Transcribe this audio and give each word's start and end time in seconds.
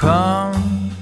Come, 0.00 0.54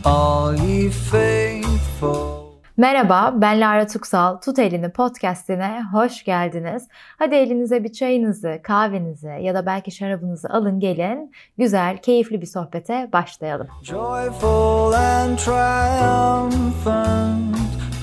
all 0.05 0.55
ye 0.55 0.91
faithful. 0.91 2.44
Merhaba, 2.76 3.34
ben 3.36 3.60
Lara 3.60 3.86
Tuksal. 3.86 4.40
Tut 4.40 4.58
Elini 4.58 4.90
podcastine 4.90 5.82
hoş 5.92 6.24
geldiniz. 6.24 6.88
Hadi 7.19 7.35
elinize 7.35 7.85
bir 7.85 7.93
çayınızı, 7.93 8.61
kahvenizi 8.62 9.33
ya 9.41 9.54
da 9.54 9.67
belki 9.67 9.91
şarabınızı 9.91 10.49
alın 10.49 10.80
gelin. 10.80 11.33
Güzel, 11.59 11.96
keyifli 11.96 12.41
bir 12.41 12.46
sohbete 12.46 13.09
başlayalım. 13.12 13.67
Joyful 13.83 14.92
and 14.92 15.38
triumphant, 15.38 16.57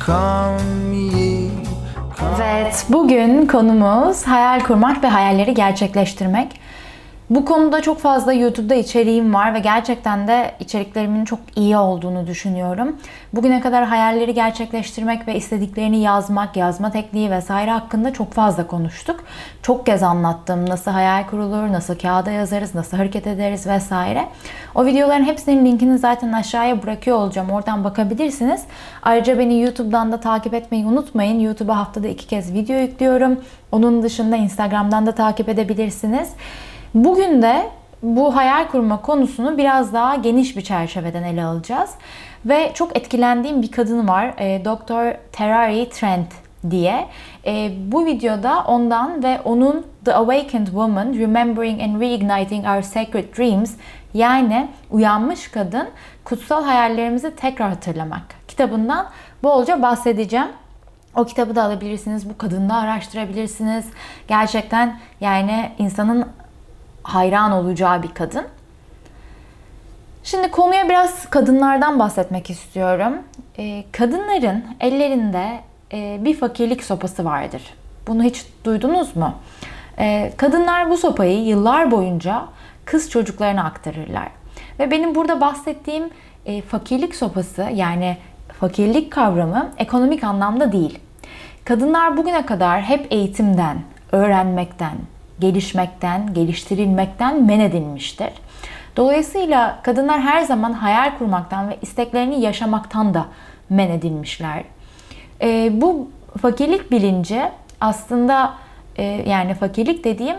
come 0.05 0.95
ye. 0.95 1.51
Evet, 2.43 2.85
bugün 2.89 3.45
konumuz 3.45 4.23
hayal 4.23 4.59
kurmak 4.59 5.03
ve 5.03 5.07
hayalleri 5.07 5.53
gerçekleştirmek. 5.53 6.61
Bu 7.31 7.45
konuda 7.45 7.81
çok 7.81 7.99
fazla 7.99 8.33
YouTube'da 8.33 8.75
içeriğim 8.75 9.33
var 9.33 9.53
ve 9.53 9.59
gerçekten 9.59 10.27
de 10.27 10.51
içeriklerimin 10.59 11.25
çok 11.25 11.39
iyi 11.55 11.77
olduğunu 11.77 12.27
düşünüyorum. 12.27 12.95
Bugüne 13.33 13.61
kadar 13.61 13.85
hayalleri 13.85 14.33
gerçekleştirmek 14.33 15.27
ve 15.27 15.35
istediklerini 15.35 15.97
yazmak, 16.01 16.57
yazma 16.57 16.91
tekniği 16.91 17.31
vesaire 17.31 17.71
hakkında 17.71 18.13
çok 18.13 18.33
fazla 18.33 18.67
konuştuk. 18.67 19.23
Çok 19.61 19.85
kez 19.85 20.03
anlattım 20.03 20.69
nasıl 20.69 20.91
hayal 20.91 21.27
kurulur, 21.27 21.71
nasıl 21.71 21.95
kağıda 21.95 22.31
yazarız, 22.31 22.75
nasıl 22.75 22.97
hareket 22.97 23.27
ederiz 23.27 23.67
vesaire. 23.67 24.27
O 24.75 24.85
videoların 24.85 25.25
hepsinin 25.25 25.65
linkini 25.65 25.97
zaten 25.97 26.31
aşağıya 26.31 26.83
bırakıyor 26.83 27.17
olacağım. 27.17 27.49
Oradan 27.49 27.83
bakabilirsiniz. 27.83 28.63
Ayrıca 29.03 29.39
beni 29.39 29.61
YouTube'dan 29.61 30.11
da 30.11 30.19
takip 30.19 30.53
etmeyi 30.53 30.85
unutmayın. 30.85 31.39
YouTube'a 31.39 31.77
haftada 31.77 32.07
iki 32.07 32.27
kez 32.27 32.53
video 32.53 32.79
yüklüyorum. 32.79 33.39
Onun 33.71 34.03
dışında 34.03 34.35
Instagram'dan 34.35 35.05
da 35.05 35.11
takip 35.11 35.49
edebilirsiniz. 35.49 36.29
Bugün 36.93 37.41
de 37.41 37.69
bu 38.03 38.35
hayal 38.35 38.67
kurma 38.67 39.01
konusunu 39.01 39.57
biraz 39.57 39.93
daha 39.93 40.15
geniş 40.15 40.57
bir 40.57 40.61
çerçeveden 40.61 41.23
ele 41.23 41.43
alacağız. 41.43 41.89
Ve 42.45 42.71
çok 42.73 42.97
etkilendiğim 42.97 43.61
bir 43.61 43.71
kadın 43.71 44.07
var. 44.07 44.33
E, 44.37 44.65
Dr. 44.65 45.31
Terari 45.31 45.89
Trent 45.89 46.27
diye. 46.69 47.07
E, 47.45 47.71
bu 47.91 48.05
videoda 48.05 48.63
ondan 48.67 49.23
ve 49.23 49.41
onun 49.45 49.85
The 50.05 50.13
Awakened 50.13 50.67
Woman 50.67 51.13
Remembering 51.13 51.81
and 51.81 52.01
Reigniting 52.01 52.67
Our 52.67 52.81
Sacred 52.81 53.37
Dreams 53.37 53.73
yani 54.13 54.69
Uyanmış 54.91 55.47
Kadın 55.47 55.87
Kutsal 56.23 56.63
Hayallerimizi 56.63 57.35
Tekrar 57.35 57.69
Hatırlamak 57.69 58.23
kitabından 58.47 59.05
bolca 59.43 59.81
bahsedeceğim. 59.81 60.47
O 61.15 61.25
kitabı 61.25 61.55
da 61.55 61.63
alabilirsiniz. 61.63 62.29
Bu 62.29 62.37
kadını 62.37 62.69
da 62.69 62.75
araştırabilirsiniz. 62.75 63.85
Gerçekten 64.27 64.99
yani 65.21 65.71
insanın 65.77 66.25
hayran 67.03 67.51
olacağı 67.51 68.03
bir 68.03 68.13
kadın. 68.13 68.45
Şimdi 70.23 70.51
konuya 70.51 70.89
biraz 70.89 71.29
kadınlardan 71.29 71.99
bahsetmek 71.99 72.49
istiyorum. 72.49 73.13
Ee, 73.57 73.83
kadınların 73.91 74.63
ellerinde 74.79 75.59
e, 75.93 76.17
bir 76.21 76.37
fakirlik 76.37 76.83
sopası 76.83 77.25
vardır. 77.25 77.61
Bunu 78.07 78.23
hiç 78.23 78.45
duydunuz 78.65 79.15
mu? 79.15 79.33
Ee, 79.99 80.33
kadınlar 80.37 80.89
bu 80.89 80.97
sopayı 80.97 81.43
yıllar 81.43 81.91
boyunca 81.91 82.45
kız 82.85 83.09
çocuklarına 83.09 83.63
aktarırlar. 83.63 84.27
Ve 84.79 84.91
benim 84.91 85.15
burada 85.15 85.41
bahsettiğim 85.41 86.09
e, 86.45 86.61
fakirlik 86.61 87.15
sopası 87.15 87.67
yani 87.73 88.17
fakirlik 88.59 89.11
kavramı 89.11 89.71
ekonomik 89.77 90.23
anlamda 90.23 90.71
değil. 90.71 90.99
Kadınlar 91.65 92.17
bugüne 92.17 92.45
kadar 92.45 92.81
hep 92.81 93.07
eğitimden, 93.13 93.81
öğrenmekten, 94.11 94.93
gelişmekten, 95.41 96.33
geliştirilmekten 96.33 97.43
men 97.43 97.59
edilmiştir. 97.59 98.29
Dolayısıyla 98.97 99.79
kadınlar 99.83 100.21
her 100.21 100.41
zaman 100.41 100.73
hayal 100.73 101.17
kurmaktan 101.17 101.69
ve 101.69 101.77
isteklerini 101.81 102.41
yaşamaktan 102.41 103.13
da 103.13 103.25
men 103.69 103.89
edilmişler. 103.89 104.63
E, 105.41 105.81
bu 105.81 106.09
fakirlik 106.41 106.91
bilinci 106.91 107.41
aslında 107.81 108.53
e, 108.95 109.03
yani 109.03 109.53
fakirlik 109.53 110.03
dediğim 110.03 110.37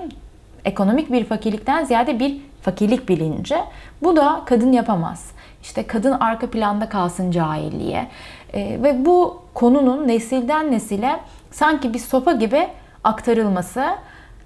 ekonomik 0.65 1.13
bir 1.13 1.25
fakirlikten 1.25 1.85
ziyade 1.85 2.21
bir 2.21 2.37
fakirlik 2.63 3.09
bilinci. 3.09 3.57
Bu 4.03 4.17
da 4.17 4.43
kadın 4.47 4.73
yapamaz. 4.73 5.31
İşte 5.63 5.87
kadın 5.87 6.13
arka 6.13 6.51
planda 6.51 6.89
kalsın 6.89 7.31
cahilliğe. 7.31 8.09
E, 8.55 8.83
ve 8.83 9.05
bu 9.05 9.43
konunun 9.55 10.09
nesilden 10.09 10.73
nesile 10.73 11.21
sanki 11.51 11.95
bir 11.95 11.99
sopa 11.99 12.33
gibi 12.33 12.69
aktarılması 13.05 13.85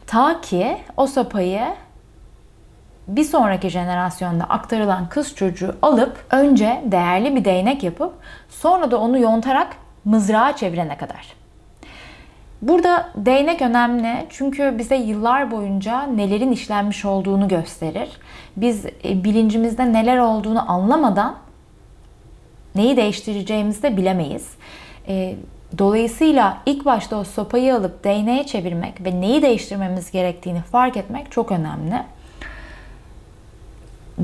Ta 0.07 0.41
ki 0.41 0.79
o 0.97 1.07
sopayı 1.07 1.63
bir 3.09 3.25
sonraki 3.25 3.69
jenerasyonda 3.71 4.45
aktarılan 4.45 5.09
kız 5.09 5.35
çocuğu 5.35 5.77
alıp 5.83 6.25
önce 6.31 6.83
değerli 6.85 7.37
bir 7.37 7.45
değnek 7.45 7.83
yapıp 7.83 8.15
sonra 8.49 8.91
da 8.91 9.01
onu 9.01 9.19
yontarak 9.19 9.77
mızrağa 10.05 10.57
çevirene 10.57 10.97
kadar. 10.97 11.37
Burada 12.63 13.11
değnek 13.17 13.63
önemli 13.63 14.27
çünkü 14.31 14.79
bize 14.79 14.97
yıllar 14.97 15.51
boyunca 15.51 16.03
nelerin 16.03 16.53
işlenmiş 16.53 17.05
olduğunu 17.05 17.49
gösterir. 17.49 18.09
Biz 18.57 18.87
e, 18.87 19.25
bilincimizde 19.25 19.93
neler 19.93 20.19
olduğunu 20.19 20.71
anlamadan 20.73 21.37
neyi 22.75 22.97
değiştireceğimizi 22.97 23.83
de 23.83 23.97
bilemeyiz. 23.97 24.51
Dolayısıyla 25.79 26.59
ilk 26.67 26.85
başta 26.85 27.17
o 27.17 27.25
sopayı 27.25 27.75
alıp 27.75 28.05
değneğe 28.05 28.47
çevirmek 28.47 29.05
ve 29.05 29.21
neyi 29.21 29.43
değiştirmemiz 29.43 30.11
gerektiğini 30.11 30.63
fark 30.63 30.97
etmek 30.97 31.33
çok 31.33 31.53
önemli. 31.53 32.03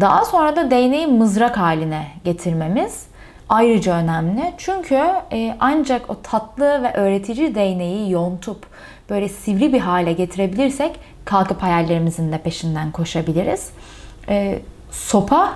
Daha 0.00 0.24
sonra 0.24 0.56
da 0.56 0.70
değneği 0.70 1.06
mızrak 1.06 1.58
haline 1.58 2.06
getirmemiz 2.24 3.06
ayrıca 3.48 3.96
önemli. 3.96 4.52
Çünkü 4.58 5.00
e, 5.32 5.56
ancak 5.60 6.10
o 6.10 6.22
tatlı 6.22 6.82
ve 6.82 6.92
öğretici 6.92 7.54
değneği 7.54 8.10
yontup 8.10 8.66
böyle 9.10 9.28
sivri 9.28 9.72
bir 9.72 9.80
hale 9.80 10.12
getirebilirsek 10.12 11.00
kalkıp 11.24 11.62
hayallerimizin 11.62 12.32
de 12.32 12.38
peşinden 12.38 12.92
koşabiliriz. 12.92 13.70
E, 14.28 14.58
sopa, 14.90 15.52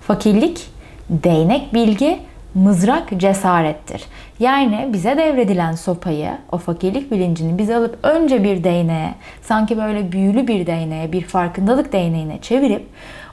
fakirlik, 0.00 0.70
değnek 1.10 1.74
bilgi 1.74 2.20
Mızrak 2.58 3.20
cesarettir. 3.20 4.04
Yani 4.38 4.88
bize 4.92 5.16
devredilen 5.16 5.72
sopayı, 5.72 6.30
o 6.52 6.58
fakirlik 6.58 7.10
bilincini 7.10 7.58
biz 7.58 7.70
alıp 7.70 7.98
önce 8.02 8.44
bir 8.44 8.64
değneğe, 8.64 9.14
sanki 9.42 9.78
böyle 9.78 10.12
büyülü 10.12 10.48
bir 10.48 10.66
değneğe, 10.66 11.12
bir 11.12 11.22
farkındalık 11.22 11.92
değneğine 11.92 12.40
çevirip 12.40 12.86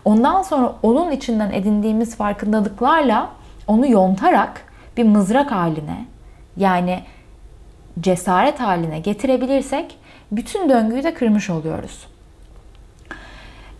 ondan 0.05 0.41
sonra 0.41 0.75
onun 0.83 1.11
içinden 1.11 1.51
edindiğimiz 1.51 2.15
farkındalıklarla 2.15 3.29
onu 3.67 3.87
yontarak 3.87 4.61
bir 4.97 5.03
mızrak 5.03 5.51
haline 5.51 6.05
yani 6.57 6.99
cesaret 7.99 8.59
haline 8.59 8.99
getirebilirsek 8.99 9.97
bütün 10.31 10.69
döngüyü 10.69 11.03
de 11.03 11.13
kırmış 11.13 11.49
oluyoruz. 11.49 12.07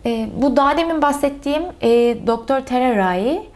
E, 0.06 0.28
bu 0.42 0.56
daha 0.56 0.76
demin 0.76 1.02
bahsettiğim 1.02 1.62
e, 1.82 1.88
Doktor 2.26 2.60
Tererai 2.60 3.28
e, 3.28 3.55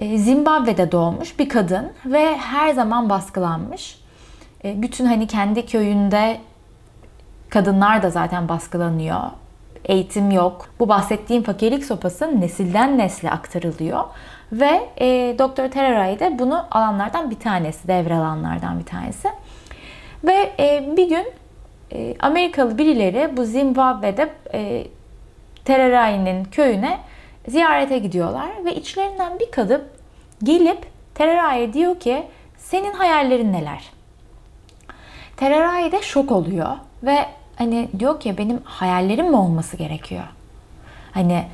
Zimbabwe'de 0.00 0.92
doğmuş 0.92 1.38
bir 1.38 1.48
kadın 1.48 1.92
ve 2.06 2.36
her 2.36 2.74
zaman 2.74 3.10
baskılanmış. 3.10 4.00
E, 4.64 4.82
bütün 4.82 5.04
hani 5.04 5.26
kendi 5.26 5.66
köyünde 5.66 6.38
kadınlar 7.48 8.02
da 8.02 8.10
zaten 8.10 8.48
baskılanıyor. 8.48 9.20
Eğitim 9.84 10.30
yok. 10.30 10.68
Bu 10.78 10.88
bahsettiğim 10.88 11.42
fakirlik 11.42 11.84
sopası 11.84 12.40
nesilden 12.40 12.98
nesle 12.98 13.30
aktarılıyor. 13.30 14.04
Ve 14.52 14.88
e, 15.00 15.38
Doktor 15.38 15.68
Tereray 15.68 16.20
de 16.20 16.38
bunu 16.38 16.66
alanlardan 16.70 17.30
bir 17.30 17.38
tanesi, 17.38 17.88
devralanlardan 17.88 18.78
bir 18.78 18.84
tanesi. 18.84 19.28
Ve 20.24 20.52
e, 20.58 20.96
bir 20.96 21.08
gün 21.08 21.26
e, 21.92 22.14
Amerikalı 22.20 22.78
birileri 22.78 23.36
bu 23.36 23.44
Zimbabwe'de 23.44 24.30
e, 24.54 24.86
Tererai'nin 25.64 26.44
köyüne 26.44 26.98
ziyarete 27.48 27.98
gidiyorlar 27.98 28.50
ve 28.64 28.74
içlerinden 28.74 29.38
bir 29.38 29.50
kadın 29.50 29.82
gelip 30.42 30.86
Tererai'ye 31.14 31.72
diyor 31.72 32.00
ki 32.00 32.26
senin 32.56 32.92
hayallerin 32.92 33.52
neler? 33.52 33.90
Tererai 35.36 35.92
de 35.92 36.02
şok 36.02 36.32
oluyor 36.32 36.68
ve 37.02 37.26
hani 37.56 37.88
diyor 37.98 38.20
ki 38.20 38.38
benim 38.38 38.60
hayallerim 38.64 39.30
mi 39.30 39.36
olması 39.36 39.76
gerekiyor? 39.76 40.24
Hani 41.12 41.44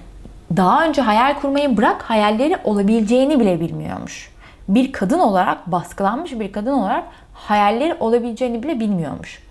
daha 0.57 0.85
önce 0.85 1.03
hayal 1.03 1.41
kurmayı 1.41 1.77
bırak 1.77 2.03
hayalleri 2.03 2.57
olabileceğini 2.65 3.41
bile 3.41 3.61
bilmiyormuş. 3.61 4.31
Bir 4.69 4.93
kadın 4.93 5.19
olarak 5.19 5.73
baskılanmış 5.73 6.33
bir 6.33 6.53
kadın 6.53 6.73
olarak 6.73 7.05
hayalleri 7.33 7.95
olabileceğini 8.01 8.63
bile 8.63 8.81
bilmiyormuş. 8.81 9.46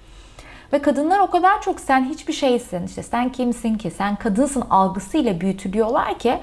Ve 0.74 0.82
kadınlar 0.82 1.20
o 1.20 1.30
kadar 1.30 1.62
çok 1.62 1.80
sen 1.80 2.06
hiçbir 2.06 2.34
şeysin, 2.34 2.86
işte 2.86 3.04
sen 3.04 3.32
kimsin 3.32 3.76
ki, 3.76 3.92
sen 3.92 4.16
kadınsın 4.16 4.64
algısıyla 4.70 5.42
büyütülüyorlar 5.42 6.20
ki 6.20 6.40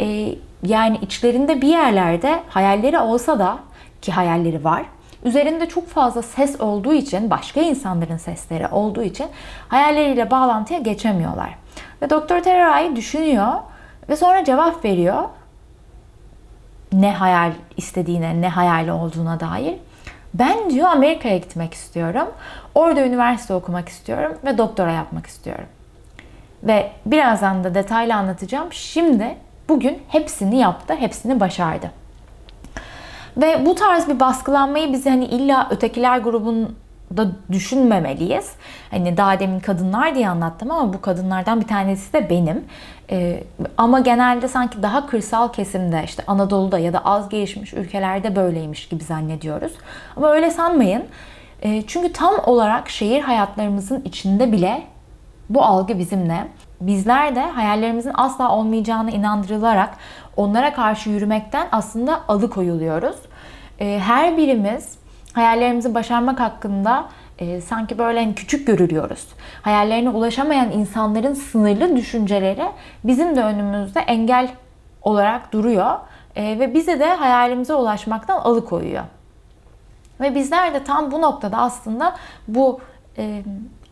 e, 0.00 0.34
yani 0.62 0.98
içlerinde 1.02 1.62
bir 1.62 1.68
yerlerde 1.68 2.42
hayalleri 2.48 2.98
olsa 2.98 3.38
da 3.38 3.58
ki 4.02 4.12
hayalleri 4.12 4.64
var. 4.64 4.82
Üzerinde 5.24 5.68
çok 5.68 5.88
fazla 5.88 6.22
ses 6.22 6.60
olduğu 6.60 6.92
için, 6.92 7.30
başka 7.30 7.60
insanların 7.60 8.16
sesleri 8.16 8.68
olduğu 8.68 9.02
için 9.02 9.26
hayalleriyle 9.68 10.30
bağlantıya 10.30 10.78
geçemiyorlar. 10.78 11.54
Ve 12.02 12.10
Doktor 12.10 12.40
Tererai 12.40 12.96
düşünüyor 12.96 13.52
ve 14.08 14.16
sonra 14.16 14.44
cevap 14.44 14.84
veriyor. 14.84 15.24
ne 16.92 17.12
hayal 17.12 17.52
istediğine, 17.76 18.40
ne 18.40 18.48
hayali 18.48 18.92
olduğuna 18.92 19.40
dair. 19.40 19.74
Ben 20.34 20.70
diyor 20.70 20.88
Amerika'ya 20.88 21.36
gitmek 21.36 21.74
istiyorum. 21.74 22.28
Orada 22.74 23.06
üniversite 23.06 23.54
okumak 23.54 23.88
istiyorum 23.88 24.38
ve 24.44 24.58
doktora 24.58 24.92
yapmak 24.92 25.26
istiyorum. 25.26 25.66
Ve 26.62 26.92
birazdan 27.06 27.64
da 27.64 27.74
detaylı 27.74 28.14
anlatacağım. 28.14 28.72
Şimdi 28.72 29.36
bugün 29.68 30.02
hepsini 30.08 30.58
yaptı, 30.58 30.94
hepsini 30.94 31.40
başardı. 31.40 31.90
Ve 33.36 33.66
bu 33.66 33.74
tarz 33.74 34.08
bir 34.08 34.20
baskılanmayı 34.20 34.92
bizi 34.92 35.10
hani 35.10 35.24
illa 35.24 35.68
ötekiler 35.70 36.18
grubunda 37.12 37.36
düşünmemeliyiz. 37.52 38.52
Hani 38.90 39.16
daha 39.16 39.40
demin 39.40 39.60
kadınlar 39.60 40.14
diye 40.14 40.28
anlattım 40.28 40.70
ama 40.70 40.92
bu 40.92 41.00
kadınlardan 41.00 41.60
bir 41.60 41.66
tanesi 41.66 42.12
de 42.12 42.30
benim. 42.30 42.64
Ee, 43.10 43.44
ama 43.76 44.00
genelde 44.00 44.48
sanki 44.48 44.82
daha 44.82 45.06
kırsal 45.06 45.52
kesimde 45.52 46.02
işte 46.04 46.22
Anadolu'da 46.26 46.78
ya 46.78 46.92
da 46.92 47.04
az 47.04 47.28
gelişmiş 47.28 47.74
ülkelerde 47.74 48.36
böyleymiş 48.36 48.88
gibi 48.88 49.04
zannediyoruz. 49.04 49.72
Ama 50.16 50.30
öyle 50.30 50.50
sanmayın. 50.50 51.04
Ee, 51.62 51.82
çünkü 51.86 52.12
tam 52.12 52.34
olarak 52.46 52.88
şehir 52.88 53.20
hayatlarımızın 53.20 54.02
içinde 54.04 54.52
bile 54.52 54.82
bu 55.50 55.62
algı 55.62 55.98
bizimle. 55.98 56.46
Bizler 56.80 57.36
de 57.36 57.40
hayallerimizin 57.40 58.12
asla 58.14 58.56
olmayacağını 58.56 59.10
inandırılarak 59.10 59.94
onlara 60.36 60.74
karşı 60.74 61.10
yürümekten 61.10 61.68
aslında 61.72 62.20
alıkoyuluyoruz. 62.28 63.16
Ee, 63.80 64.00
her 64.04 64.36
birimiz 64.36 65.01
hayallerimizi 65.32 65.94
başarmak 65.94 66.40
hakkında 66.40 67.08
e, 67.38 67.60
sanki 67.60 67.98
böyle 67.98 68.20
hani 68.20 68.34
küçük 68.34 68.66
görülüyoruz. 68.66 69.28
Hayallerine 69.62 70.10
ulaşamayan 70.10 70.72
insanların 70.72 71.34
sınırlı 71.34 71.96
düşünceleri 71.96 72.64
bizim 73.04 73.36
de 73.36 73.42
önümüzde 73.42 74.00
engel 74.00 74.48
olarak 75.02 75.52
duruyor 75.52 75.98
e, 76.36 76.58
ve 76.58 76.74
bizi 76.74 77.00
de 77.00 77.14
hayalimize 77.14 77.74
ulaşmaktan 77.74 78.38
alıkoyuyor. 78.38 79.04
Ve 80.20 80.34
bizler 80.34 80.74
de 80.74 80.84
tam 80.84 81.10
bu 81.10 81.22
noktada 81.22 81.56
aslında 81.56 82.16
bu 82.48 82.80
e, 83.18 83.42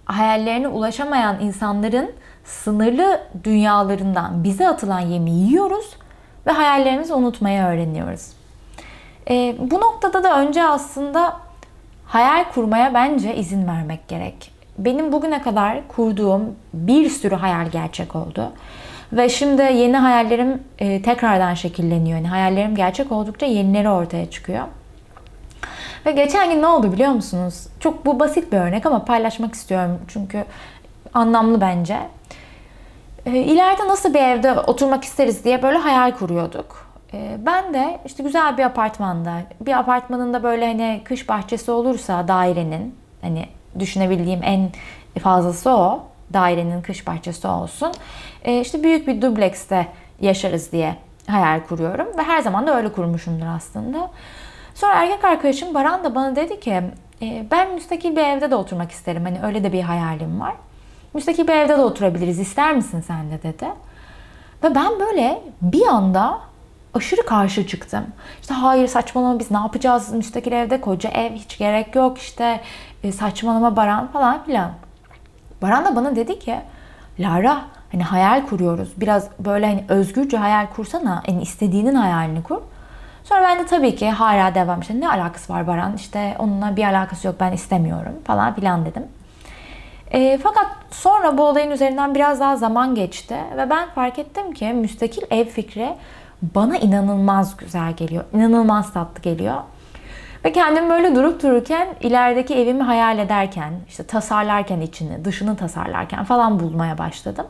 hayallerine 0.04 0.68
ulaşamayan 0.68 1.40
insanların 1.40 2.10
sınırlı 2.44 3.20
dünyalarından 3.44 4.44
bize 4.44 4.68
atılan 4.68 5.00
yemi 5.00 5.30
yiyoruz 5.30 5.96
ve 6.46 6.50
hayallerimizi 6.50 7.14
unutmayı 7.14 7.62
öğreniyoruz. 7.62 8.39
E, 9.30 9.56
bu 9.58 9.80
noktada 9.80 10.24
da 10.24 10.40
önce 10.40 10.64
aslında 10.64 11.36
hayal 12.06 12.44
kurmaya 12.54 12.94
bence 12.94 13.36
izin 13.36 13.68
vermek 13.68 14.08
gerek. 14.08 14.52
Benim 14.78 15.12
bugüne 15.12 15.42
kadar 15.42 15.88
kurduğum 15.88 16.56
bir 16.72 17.10
sürü 17.10 17.34
hayal 17.34 17.66
gerçek 17.66 18.16
oldu. 18.16 18.52
Ve 19.12 19.28
şimdi 19.28 19.62
yeni 19.62 19.96
hayallerim 19.96 20.62
e, 20.78 21.02
tekrardan 21.02 21.54
şekilleniyor. 21.54 22.18
Yani 22.18 22.28
hayallerim 22.28 22.74
gerçek 22.74 23.12
oldukça 23.12 23.46
yenileri 23.46 23.88
ortaya 23.88 24.30
çıkıyor. 24.30 24.64
Ve 26.06 26.12
geçen 26.12 26.50
gün 26.50 26.62
ne 26.62 26.66
oldu 26.66 26.92
biliyor 26.92 27.10
musunuz? 27.10 27.66
Çok 27.80 28.06
bu 28.06 28.20
basit 28.20 28.52
bir 28.52 28.56
örnek 28.58 28.86
ama 28.86 29.04
paylaşmak 29.04 29.54
istiyorum 29.54 29.98
çünkü 30.08 30.44
anlamlı 31.14 31.60
bence. 31.60 31.98
E, 33.26 33.30
ileride 33.30 33.88
nasıl 33.88 34.14
bir 34.14 34.20
evde 34.20 34.52
oturmak 34.52 35.04
isteriz 35.04 35.44
diye 35.44 35.62
böyle 35.62 35.78
hayal 35.78 36.10
kuruyorduk. 36.10 36.89
E, 37.12 37.38
ben 37.46 37.74
de 37.74 38.00
işte 38.06 38.22
güzel 38.22 38.58
bir 38.58 38.62
apartmanda, 38.62 39.32
bir 39.60 39.78
apartmanın 39.78 40.34
da 40.34 40.42
böyle 40.42 40.66
hani 40.66 41.00
kış 41.04 41.28
bahçesi 41.28 41.70
olursa 41.70 42.28
dairenin, 42.28 42.94
hani 43.22 43.46
düşünebildiğim 43.78 44.40
en 44.42 44.70
fazlası 45.22 45.70
o, 45.70 46.02
dairenin 46.32 46.82
kış 46.82 47.06
bahçesi 47.06 47.48
olsun. 47.48 47.92
E, 48.44 48.60
işte 48.60 48.82
büyük 48.82 49.08
bir 49.08 49.22
dublekste 49.22 49.86
yaşarız 50.20 50.72
diye 50.72 50.96
hayal 51.26 51.60
kuruyorum 51.60 52.06
ve 52.18 52.22
her 52.22 52.42
zaman 52.42 52.66
da 52.66 52.76
öyle 52.76 52.92
kurmuşumdur 52.92 53.46
aslında. 53.46 54.10
Sonra 54.74 54.92
erkek 54.92 55.24
arkadaşım 55.24 55.74
Baran 55.74 56.04
da 56.04 56.14
bana 56.14 56.36
dedi 56.36 56.60
ki 56.60 56.82
e, 57.22 57.46
ben 57.50 57.74
müstakil 57.74 58.16
bir 58.16 58.24
evde 58.24 58.50
de 58.50 58.56
oturmak 58.56 58.90
isterim. 58.90 59.24
Hani 59.24 59.38
öyle 59.42 59.64
de 59.64 59.72
bir 59.72 59.82
hayalim 59.82 60.40
var. 60.40 60.54
Müstakil 61.14 61.48
bir 61.48 61.52
evde 61.52 61.76
de 61.76 61.82
oturabiliriz. 61.82 62.38
İster 62.38 62.74
misin 62.74 63.00
sen 63.00 63.30
de 63.30 63.42
dedi. 63.42 63.66
Ve 64.64 64.74
ben 64.74 65.00
böyle 65.00 65.42
bir 65.62 65.86
anda 65.86 66.40
aşırı 66.94 67.26
karşı 67.26 67.66
çıktım. 67.66 68.06
İşte 68.40 68.54
hayır 68.54 68.86
saçmalama 68.86 69.38
biz 69.38 69.50
ne 69.50 69.58
yapacağız 69.58 70.12
müstakil 70.12 70.52
evde 70.52 70.80
koca 70.80 71.10
ev 71.10 71.32
hiç 71.32 71.58
gerek 71.58 71.94
yok 71.94 72.18
işte 72.18 72.60
e, 73.02 73.12
saçmalama 73.12 73.76
Baran 73.76 74.06
falan 74.06 74.44
filan. 74.44 74.70
Baran 75.62 75.84
da 75.84 75.96
bana 75.96 76.16
dedi 76.16 76.38
ki 76.38 76.56
Lara 77.18 77.60
hani 77.92 78.02
hayal 78.02 78.46
kuruyoruz. 78.46 78.88
Biraz 78.96 79.28
böyle 79.38 79.66
hani 79.66 79.84
özgürce 79.88 80.36
hayal 80.36 80.66
kursana. 80.66 81.22
Yani 81.28 81.42
istediğinin 81.42 81.94
hayalini 81.94 82.42
kur. 82.42 82.60
Sonra 83.24 83.42
ben 83.42 83.58
de 83.58 83.66
tabii 83.66 83.96
ki 83.96 84.10
hala 84.10 84.54
devam 84.54 84.80
işte 84.80 85.00
ne 85.00 85.08
alakası 85.08 85.52
var 85.52 85.66
Baran 85.66 85.96
işte 85.96 86.36
onunla 86.38 86.76
bir 86.76 86.84
alakası 86.84 87.26
yok 87.26 87.36
ben 87.40 87.52
istemiyorum 87.52 88.12
falan 88.24 88.54
filan 88.54 88.84
dedim. 88.84 89.04
E, 90.10 90.38
fakat 90.42 90.66
sonra 90.90 91.38
bu 91.38 91.42
olayın 91.42 91.70
üzerinden 91.70 92.14
biraz 92.14 92.40
daha 92.40 92.56
zaman 92.56 92.94
geçti 92.94 93.36
ve 93.56 93.70
ben 93.70 93.88
fark 93.88 94.18
ettim 94.18 94.52
ki 94.52 94.72
müstakil 94.72 95.22
ev 95.30 95.44
fikri 95.44 95.94
bana 96.42 96.76
inanılmaz 96.76 97.56
güzel 97.56 97.92
geliyor. 97.92 98.24
İnanılmaz 98.32 98.92
tatlı 98.92 99.22
geliyor. 99.22 99.56
Ve 100.44 100.52
kendim 100.52 100.90
böyle 100.90 101.14
durup 101.14 101.42
dururken 101.42 101.88
ilerideki 102.00 102.54
evimi 102.54 102.82
hayal 102.82 103.18
ederken, 103.18 103.72
işte 103.88 104.02
tasarlarken 104.02 104.80
içini, 104.80 105.24
dışını 105.24 105.56
tasarlarken 105.56 106.24
falan 106.24 106.60
bulmaya 106.60 106.98
başladım. 106.98 107.46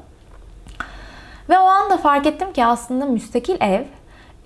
Ve 1.49 1.59
o 1.59 1.63
anda 1.63 1.97
fark 1.97 2.27
ettim 2.27 2.53
ki 2.53 2.65
aslında 2.65 3.05
müstakil 3.05 3.57
ev 3.61 3.85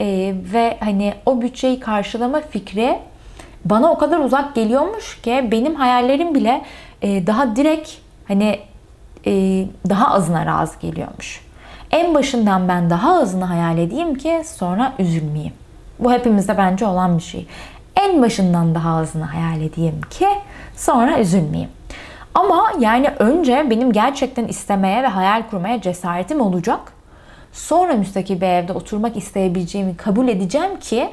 e, 0.00 0.34
ve 0.52 0.76
hani 0.80 1.14
o 1.26 1.42
bütçeyi 1.42 1.80
karşılama 1.80 2.40
fikri 2.40 2.98
bana 3.64 3.92
o 3.92 3.98
kadar 3.98 4.18
uzak 4.18 4.54
geliyormuş 4.54 5.22
ki 5.22 5.48
benim 5.52 5.74
hayallerim 5.74 6.34
bile 6.34 6.64
e, 7.02 7.26
daha 7.26 7.56
direkt 7.56 7.90
hani 8.28 8.60
e, 9.26 9.32
daha 9.88 10.14
azına 10.14 10.46
razı 10.46 10.78
geliyormuş. 10.80 11.43
En 11.94 12.14
başından 12.14 12.68
ben 12.68 12.90
daha 12.90 13.20
azını 13.20 13.44
hayal 13.44 13.78
edeyim 13.78 14.14
ki 14.14 14.42
sonra 14.46 14.92
üzülmeyeyim. 14.98 15.52
Bu 15.98 16.12
hepimizde 16.12 16.58
bence 16.58 16.86
olan 16.86 17.18
bir 17.18 17.22
şey. 17.22 17.46
En 17.96 18.22
başından 18.22 18.74
daha 18.74 18.96
azını 18.96 19.24
hayal 19.24 19.60
edeyim 19.60 20.00
ki 20.10 20.28
sonra 20.76 21.18
üzülmeyeyim. 21.18 21.70
Ama 22.34 22.72
yani 22.78 23.08
önce 23.18 23.66
benim 23.70 23.92
gerçekten 23.92 24.44
istemeye 24.44 25.02
ve 25.02 25.06
hayal 25.06 25.42
kurmaya 25.50 25.80
cesaretim 25.80 26.40
olacak. 26.40 26.80
Sonra 27.52 27.92
müstakil 27.92 28.40
bir 28.40 28.46
evde 28.46 28.72
oturmak 28.72 29.16
isteyebileceğimi 29.16 29.96
kabul 29.96 30.28
edeceğim 30.28 30.80
ki 30.80 31.10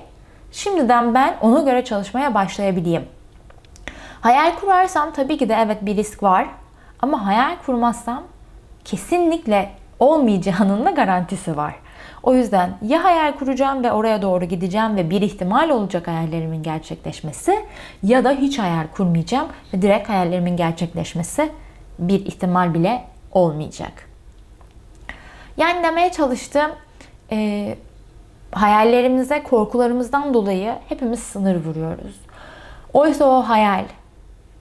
şimdiden 0.51 1.13
ben 1.13 1.35
ona 1.41 1.61
göre 1.61 1.85
çalışmaya 1.85 2.33
başlayabileyim. 2.33 3.05
Hayal 4.21 4.55
kurarsam 4.55 5.13
tabii 5.13 5.37
ki 5.37 5.49
de 5.49 5.53
evet 5.65 5.77
bir 5.81 5.97
risk 5.97 6.23
var. 6.23 6.47
Ama 7.01 7.25
hayal 7.25 7.55
kurmazsam 7.65 8.23
kesinlikle 8.85 9.80
olmayacağının 10.01 10.85
da 10.85 10.91
garantisi 10.91 11.57
var. 11.57 11.75
O 12.23 12.33
yüzden 12.33 12.77
ya 12.81 13.03
hayal 13.03 13.33
kuracağım 13.33 13.83
ve 13.83 13.91
oraya 13.91 14.21
doğru 14.21 14.45
gideceğim 14.45 14.95
ve 14.95 15.09
bir 15.09 15.21
ihtimal 15.21 15.69
olacak 15.69 16.07
hayallerimin 16.07 16.63
gerçekleşmesi 16.63 17.65
ya 18.03 18.23
da 18.23 18.31
hiç 18.31 18.59
hayal 18.59 18.87
kurmayacağım 18.95 19.47
ve 19.73 19.81
direkt 19.81 20.09
hayallerimin 20.09 20.57
gerçekleşmesi 20.57 21.49
bir 21.99 22.25
ihtimal 22.25 22.73
bile 22.73 23.03
olmayacak. 23.31 24.09
Yani 25.57 25.83
demeye 25.83 26.11
çalıştım 26.11 26.71
e, 27.31 27.75
hayallerimize 28.51 29.43
korkularımızdan 29.43 30.33
dolayı 30.33 30.75
hepimiz 30.89 31.19
sınır 31.19 31.65
vuruyoruz. 31.65 32.15
Oysa 32.93 33.25
o 33.25 33.41
hayal 33.41 33.85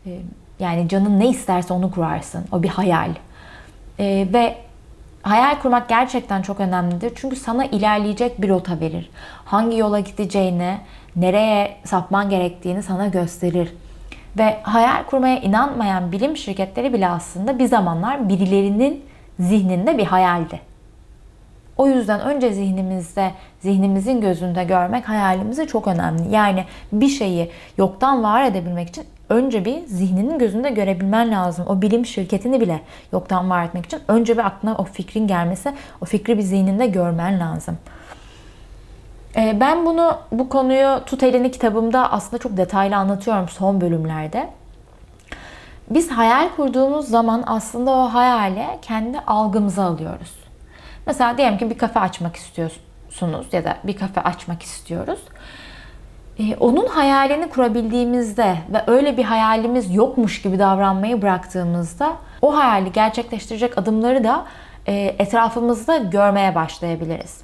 e, 0.06 0.18
yani 0.58 0.88
canın 0.88 1.20
ne 1.20 1.28
isterse 1.28 1.74
onu 1.74 1.90
kurarsın. 1.90 2.44
O 2.52 2.62
bir 2.62 2.68
hayal. 2.68 3.10
E, 3.98 4.28
ve 4.32 4.69
Hayal 5.22 5.60
kurmak 5.60 5.88
gerçekten 5.88 6.42
çok 6.42 6.60
önemlidir. 6.60 7.12
Çünkü 7.14 7.36
sana 7.36 7.64
ilerleyecek 7.64 8.42
bir 8.42 8.48
rota 8.48 8.80
verir. 8.80 9.10
Hangi 9.44 9.76
yola 9.76 10.00
gideceğini, 10.00 10.78
nereye 11.16 11.76
sapman 11.84 12.30
gerektiğini 12.30 12.82
sana 12.82 13.06
gösterir. 13.06 13.74
Ve 14.38 14.60
hayal 14.62 15.04
kurmaya 15.04 15.40
inanmayan 15.40 16.12
bilim 16.12 16.36
şirketleri 16.36 16.92
bile 16.92 17.08
aslında 17.08 17.58
bir 17.58 17.66
zamanlar 17.66 18.28
birilerinin 18.28 19.04
zihninde 19.40 19.98
bir 19.98 20.04
hayaldi. 20.04 20.60
O 21.76 21.88
yüzden 21.88 22.20
önce 22.20 22.52
zihnimizde, 22.52 23.30
zihnimizin 23.60 24.20
gözünde 24.20 24.64
görmek 24.64 25.08
hayalimizi 25.08 25.66
çok 25.66 25.86
önemli. 25.86 26.34
Yani 26.34 26.64
bir 26.92 27.08
şeyi 27.08 27.50
yoktan 27.78 28.22
var 28.22 28.44
edebilmek 28.44 28.88
için 28.88 29.04
önce 29.30 29.64
bir 29.64 29.86
zihninin 29.86 30.38
gözünde 30.38 30.70
görebilmen 30.70 31.32
lazım. 31.32 31.66
O 31.68 31.82
bilim 31.82 32.06
şirketini 32.06 32.60
bile 32.60 32.80
yoktan 33.12 33.50
var 33.50 33.64
etmek 33.64 33.86
için 33.86 34.00
önce 34.08 34.32
bir 34.32 34.46
aklına 34.46 34.74
o 34.74 34.84
fikrin 34.84 35.26
gelmesi, 35.26 35.72
o 36.00 36.04
fikri 36.04 36.38
bir 36.38 36.42
zihninde 36.42 36.86
görmen 36.86 37.40
lazım. 37.40 37.78
Ee, 39.36 39.56
ben 39.60 39.86
bunu, 39.86 40.18
bu 40.32 40.48
konuyu 40.48 41.04
Tut 41.06 41.22
Elini 41.22 41.50
kitabımda 41.50 42.12
aslında 42.12 42.42
çok 42.42 42.56
detaylı 42.56 42.96
anlatıyorum 42.96 43.48
son 43.48 43.80
bölümlerde. 43.80 44.50
Biz 45.90 46.10
hayal 46.10 46.48
kurduğumuz 46.56 47.08
zaman 47.08 47.44
aslında 47.46 47.90
o 47.90 48.14
hayale 48.14 48.78
kendi 48.82 49.20
algımıza 49.20 49.84
alıyoruz. 49.84 50.34
Mesela 51.06 51.38
diyelim 51.38 51.58
ki 51.58 51.70
bir 51.70 51.78
kafe 51.78 52.00
açmak 52.00 52.36
istiyorsun. 52.36 52.82
istiyorsunuz 53.10 53.46
ya 53.52 53.64
da 53.64 53.76
bir 53.84 53.96
kafe 53.96 54.20
açmak 54.20 54.62
istiyoruz. 54.62 55.20
Ee, 56.40 56.56
onun 56.60 56.86
hayalini 56.86 57.48
kurabildiğimizde 57.48 58.56
ve 58.72 58.82
öyle 58.86 59.16
bir 59.16 59.24
hayalimiz 59.24 59.94
yokmuş 59.94 60.42
gibi 60.42 60.58
davranmayı 60.58 61.22
bıraktığımızda 61.22 62.12
o 62.42 62.56
hayali 62.56 62.92
gerçekleştirecek 62.92 63.78
adımları 63.78 64.24
da 64.24 64.44
e, 64.86 64.94
etrafımızda 65.18 65.96
görmeye 65.96 66.54
başlayabiliriz. 66.54 67.40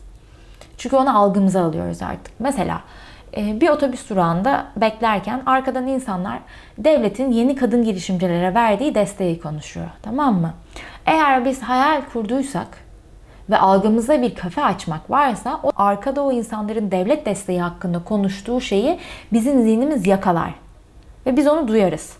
Çünkü 0.78 0.96
onu 0.96 1.18
algımıza 1.18 1.64
alıyoruz 1.64 2.02
artık. 2.02 2.40
Mesela 2.40 2.80
e, 3.36 3.60
bir 3.60 3.68
otobüs 3.68 4.10
durağında 4.10 4.66
beklerken 4.76 5.42
arkadan 5.46 5.86
insanlar 5.86 6.38
devletin 6.78 7.30
yeni 7.30 7.56
kadın 7.56 7.84
girişimcilere 7.84 8.54
verdiği 8.54 8.94
desteği 8.94 9.40
konuşuyor. 9.40 9.86
Tamam 10.02 10.40
mı? 10.40 10.54
Eğer 11.06 11.44
biz 11.44 11.62
hayal 11.62 12.00
kurduysak 12.12 12.85
ve 13.50 13.58
algımızda 13.58 14.22
bir 14.22 14.34
kafe 14.34 14.64
açmak 14.64 15.10
varsa 15.10 15.60
o 15.62 15.70
arkada 15.76 16.22
o 16.22 16.32
insanların 16.32 16.90
devlet 16.90 17.26
desteği 17.26 17.60
hakkında 17.60 18.04
konuştuğu 18.04 18.60
şeyi 18.60 18.98
bizim 19.32 19.62
zihnimiz 19.62 20.06
yakalar. 20.06 20.54
Ve 21.26 21.36
biz 21.36 21.46
onu 21.46 21.68
duyarız. 21.68 22.16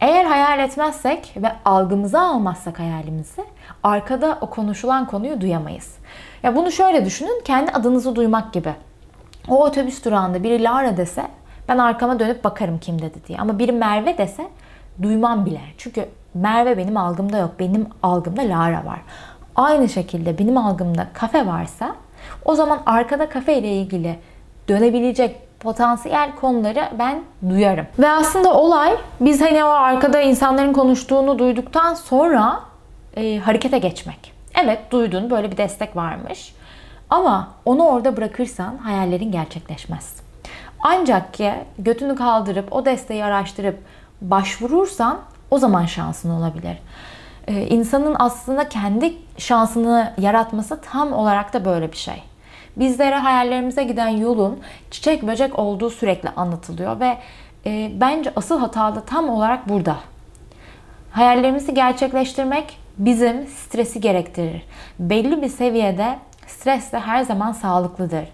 Eğer 0.00 0.24
hayal 0.24 0.58
etmezsek 0.58 1.34
ve 1.36 1.52
algımıza 1.64 2.20
almazsak 2.20 2.78
hayalimizi 2.78 3.44
arkada 3.82 4.38
o 4.40 4.50
konuşulan 4.50 5.06
konuyu 5.06 5.40
duyamayız. 5.40 5.94
Ya 6.42 6.56
bunu 6.56 6.72
şöyle 6.72 7.04
düşünün, 7.04 7.42
kendi 7.44 7.72
adınızı 7.72 8.16
duymak 8.16 8.52
gibi. 8.52 8.74
O 9.48 9.64
otobüs 9.64 10.04
durağında 10.04 10.42
biri 10.42 10.62
Lara 10.62 10.96
dese 10.96 11.26
ben 11.68 11.78
arkama 11.78 12.18
dönüp 12.18 12.44
bakarım 12.44 12.78
kim 12.78 13.02
dedi 13.02 13.18
diye. 13.28 13.38
Ama 13.38 13.58
biri 13.58 13.72
Merve 13.72 14.18
dese 14.18 14.48
duymam 15.02 15.46
bile. 15.46 15.60
Çünkü 15.78 16.08
Merve 16.34 16.78
benim 16.78 16.96
algımda 16.96 17.38
yok. 17.38 17.50
Benim 17.58 17.86
algımda 18.02 18.42
Lara 18.42 18.84
var. 18.84 19.00
Aynı 19.56 19.88
şekilde 19.88 20.38
benim 20.38 20.56
algımda 20.56 21.06
kafe 21.12 21.46
varsa 21.46 21.96
o 22.44 22.54
zaman 22.54 22.80
arkada 22.86 23.28
kafe 23.28 23.58
ile 23.58 23.68
ilgili 23.68 24.18
dönebilecek 24.68 25.36
potansiyel 25.60 26.34
konuları 26.34 26.88
ben 26.98 27.22
duyarım. 27.48 27.86
Ve 27.98 28.10
aslında 28.10 28.54
olay 28.54 28.96
biz 29.20 29.40
hani 29.40 29.64
o 29.64 29.68
arkada 29.68 30.20
insanların 30.20 30.72
konuştuğunu 30.72 31.38
duyduktan 31.38 31.94
sonra 31.94 32.60
e, 33.16 33.38
harekete 33.38 33.78
geçmek. 33.78 34.32
Evet 34.62 34.78
duydun 34.90 35.30
böyle 35.30 35.50
bir 35.50 35.56
destek 35.56 35.96
varmış. 35.96 36.54
Ama 37.10 37.48
onu 37.64 37.84
orada 37.84 38.16
bırakırsan 38.16 38.76
hayallerin 38.76 39.32
gerçekleşmez. 39.32 40.16
Ancak 40.80 41.34
ki 41.34 41.52
götünü 41.78 42.16
kaldırıp 42.16 42.72
o 42.72 42.84
desteği 42.84 43.24
araştırıp 43.24 43.78
başvurursan 44.20 45.18
o 45.50 45.58
zaman 45.58 45.86
şansın 45.86 46.30
olabilir. 46.30 46.78
Ee, 47.52 47.66
insanın 47.66 48.16
aslında 48.18 48.68
kendi 48.68 49.14
şansını 49.38 50.12
yaratması 50.18 50.80
tam 50.80 51.12
olarak 51.12 51.52
da 51.52 51.64
böyle 51.64 51.92
bir 51.92 51.96
şey. 51.96 52.22
Bizlere 52.76 53.14
hayallerimize 53.14 53.84
giden 53.84 54.08
yolun 54.08 54.60
çiçek 54.90 55.22
böcek 55.22 55.58
olduğu 55.58 55.90
sürekli 55.90 56.28
anlatılıyor 56.28 57.00
ve 57.00 57.18
e, 57.66 57.92
bence 58.00 58.32
asıl 58.36 58.60
hata 58.60 58.94
da 58.94 59.00
tam 59.00 59.28
olarak 59.28 59.68
burada. 59.68 59.96
Hayallerimizi 61.10 61.74
gerçekleştirmek 61.74 62.78
bizim 62.98 63.46
stresi 63.46 64.00
gerektirir. 64.00 64.62
Belli 64.98 65.42
bir 65.42 65.48
seviyede 65.48 66.18
stres 66.46 66.92
de 66.92 66.98
her 66.98 67.22
zaman 67.22 67.52
sağlıklıdır. 67.52 68.24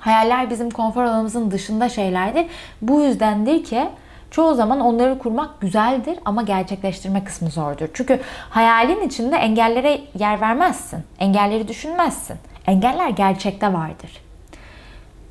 Hayaller 0.00 0.50
bizim 0.50 0.70
konfor 0.70 1.02
alanımızın 1.02 1.50
dışında 1.50 1.88
şeylerdir. 1.88 2.46
Bu 2.82 3.00
yüzdendir 3.00 3.64
ki 3.64 3.88
çoğu 4.30 4.54
zaman 4.54 4.80
onları 4.80 5.18
kurmak 5.18 5.60
güzeldir 5.60 6.18
ama 6.24 6.42
gerçekleştirme 6.42 7.24
kısmı 7.24 7.50
zordur. 7.50 7.88
Çünkü 7.94 8.20
hayalin 8.50 9.06
içinde 9.06 9.36
engellere 9.36 10.00
yer 10.18 10.40
vermezsin. 10.40 11.04
Engelleri 11.18 11.68
düşünmezsin. 11.68 12.36
Engeller 12.66 13.08
gerçekte 13.08 13.72
vardır. 13.72 14.22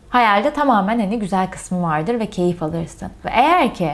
Hayalde 0.09 0.53
tamamen 0.53 0.99
hani 0.99 1.19
güzel 1.19 1.51
kısmı 1.51 1.83
vardır 1.83 2.19
ve 2.19 2.25
keyif 2.25 2.63
alırsın. 2.63 3.11
Ve 3.25 3.29
eğer 3.33 3.73
ki 3.73 3.91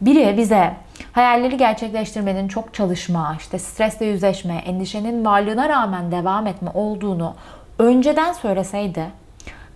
biri 0.00 0.36
bize 0.36 0.72
hayalleri 1.12 1.56
gerçekleştirmenin 1.56 2.48
çok 2.48 2.74
çalışma, 2.74 3.36
işte 3.38 3.58
stresle 3.58 4.06
yüzleşme, 4.06 4.54
endişenin 4.54 5.24
varlığına 5.24 5.68
rağmen 5.68 6.12
devam 6.12 6.46
etme 6.46 6.70
olduğunu 6.74 7.34
önceden 7.78 8.32
söyleseydi 8.32 9.06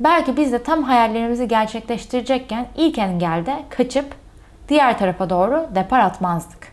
belki 0.04 0.36
biz 0.36 0.52
de 0.52 0.62
tam 0.62 0.82
hayallerimizi 0.82 1.48
gerçekleştirecekken 1.48 2.66
ilk 2.76 2.98
engelde 2.98 3.62
kaçıp 3.70 4.21
diğer 4.72 4.98
tarafa 4.98 5.30
doğru 5.30 5.66
depar 5.74 6.00
atmazdık. 6.00 6.72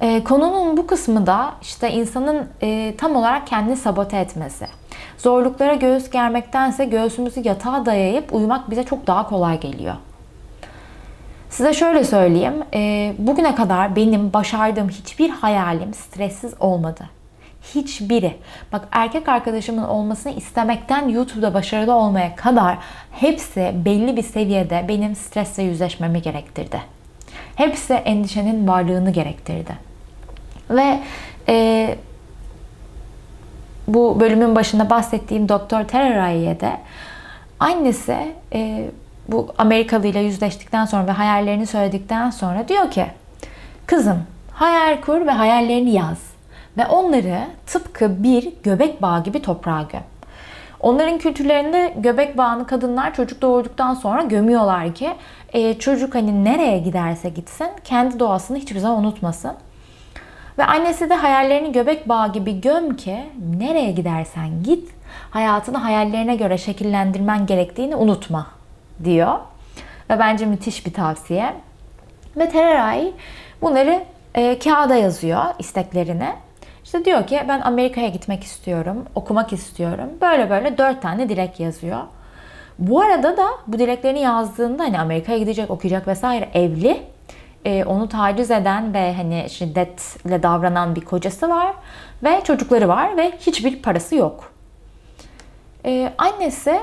E, 0.00 0.24
konunun 0.24 0.76
bu 0.76 0.86
kısmı 0.86 1.26
da 1.26 1.52
işte 1.62 1.92
insanın 1.92 2.48
e, 2.62 2.94
tam 2.98 3.16
olarak 3.16 3.46
kendini 3.46 3.76
sabote 3.76 4.16
etmesi. 4.16 4.66
Zorluklara 5.18 5.74
göğüs 5.74 6.10
germektense 6.10 6.84
göğsümüzü 6.84 7.40
yatağa 7.44 7.86
dayayıp 7.86 8.34
uyumak 8.34 8.70
bize 8.70 8.84
çok 8.84 9.06
daha 9.06 9.28
kolay 9.28 9.60
geliyor. 9.60 9.94
Size 11.50 11.72
şöyle 11.72 12.04
söyleyeyim. 12.04 12.64
E, 12.74 13.14
bugüne 13.18 13.54
kadar 13.54 13.96
benim 13.96 14.32
başardığım 14.32 14.88
hiçbir 14.88 15.30
hayalim 15.30 15.94
stressiz 15.94 16.54
olmadı. 16.60 17.04
Hiçbiri. 17.74 18.36
Bak 18.72 18.88
erkek 18.92 19.28
arkadaşımın 19.28 19.84
olmasını 19.84 20.32
istemekten 20.32 21.08
YouTube'da 21.08 21.54
başarılı 21.54 21.94
olmaya 21.94 22.36
kadar 22.36 22.78
hepsi 23.12 23.72
belli 23.84 24.16
bir 24.16 24.22
seviyede 24.22 24.84
benim 24.88 25.16
stresle 25.16 25.62
yüzleşmemi 25.62 26.22
gerektirdi. 26.22 26.80
Hepsi 27.56 27.94
endişenin 27.94 28.68
varlığını 28.68 29.10
gerektirdi. 29.10 29.72
Ve 30.70 31.00
e, 31.48 31.96
bu 33.88 34.20
bölümün 34.20 34.56
başında 34.56 34.90
bahsettiğim 34.90 35.48
Doktor 35.48 35.84
Teraray'e 35.84 36.60
de 36.60 36.72
annesi 37.60 38.34
e, 38.52 38.90
bu 39.28 39.54
Amerikalı 39.58 40.06
ile 40.06 40.20
yüzleştikten 40.20 40.84
sonra 40.84 41.06
ve 41.06 41.10
hayallerini 41.10 41.66
söyledikten 41.66 42.30
sonra 42.30 42.68
diyor 42.68 42.90
ki 42.90 43.06
kızım 43.86 44.22
hayal 44.52 45.00
kur 45.00 45.26
ve 45.26 45.30
hayallerini 45.30 45.90
yaz 45.90 46.35
ve 46.76 46.86
onları 46.86 47.38
tıpkı 47.66 48.22
bir 48.22 48.52
göbek 48.62 49.02
bağı 49.02 49.24
gibi 49.24 49.42
toprağa 49.42 49.82
göm. 49.92 50.02
Onların 50.80 51.18
kültürlerinde 51.18 51.94
göbek 51.96 52.38
bağını 52.38 52.66
kadınlar 52.66 53.14
çocuk 53.14 53.42
doğurduktan 53.42 53.94
sonra 53.94 54.22
gömüyorlar 54.22 54.94
ki 54.94 55.12
e, 55.52 55.78
çocuk 55.78 56.14
hani 56.14 56.44
nereye 56.44 56.78
giderse 56.78 57.28
gitsin 57.28 57.68
kendi 57.84 58.18
doğasını 58.18 58.58
hiçbir 58.58 58.78
zaman 58.78 59.04
unutmasın. 59.04 59.52
Ve 60.58 60.64
annesi 60.64 61.10
de 61.10 61.14
hayallerini 61.14 61.72
göbek 61.72 62.08
bağı 62.08 62.32
gibi 62.32 62.60
göm 62.60 62.96
ki 62.96 63.18
nereye 63.58 63.92
gidersen 63.92 64.62
git 64.62 64.90
hayatını 65.30 65.78
hayallerine 65.78 66.36
göre 66.36 66.58
şekillendirmen 66.58 67.46
gerektiğini 67.46 67.96
unutma 67.96 68.46
diyor. 69.04 69.38
Ve 70.10 70.18
bence 70.18 70.46
müthiş 70.46 70.86
bir 70.86 70.92
tavsiye. 70.92 71.54
Ve 72.36 72.48
Tereray 72.48 73.12
bunları 73.62 74.04
e, 74.34 74.58
kağıda 74.58 74.94
yazıyor 74.96 75.44
isteklerini. 75.58 76.28
İşte 76.86 77.04
diyor 77.04 77.26
ki 77.26 77.42
ben 77.48 77.60
Amerika'ya 77.60 78.08
gitmek 78.08 78.44
istiyorum, 78.44 79.04
okumak 79.14 79.52
istiyorum. 79.52 80.08
Böyle 80.20 80.50
böyle 80.50 80.78
dört 80.78 81.02
tane 81.02 81.28
dilek 81.28 81.60
yazıyor. 81.60 82.00
Bu 82.78 83.00
arada 83.00 83.36
da 83.36 83.46
bu 83.66 83.78
dileklerini 83.78 84.20
yazdığında 84.20 84.82
hani 84.82 85.00
Amerika'ya 85.00 85.38
gidecek, 85.38 85.70
okuyacak 85.70 86.08
vesaire 86.08 86.48
evli. 86.54 87.02
E, 87.64 87.84
onu 87.84 88.08
taciz 88.08 88.50
eden 88.50 88.94
ve 88.94 89.14
hani 89.14 89.50
şiddetle 89.50 90.42
davranan 90.42 90.96
bir 90.96 91.00
kocası 91.00 91.48
var 91.48 91.74
ve 92.24 92.40
çocukları 92.44 92.88
var 92.88 93.16
ve 93.16 93.32
hiçbir 93.40 93.82
parası 93.82 94.14
yok. 94.14 94.52
E, 95.84 96.12
annesi 96.18 96.80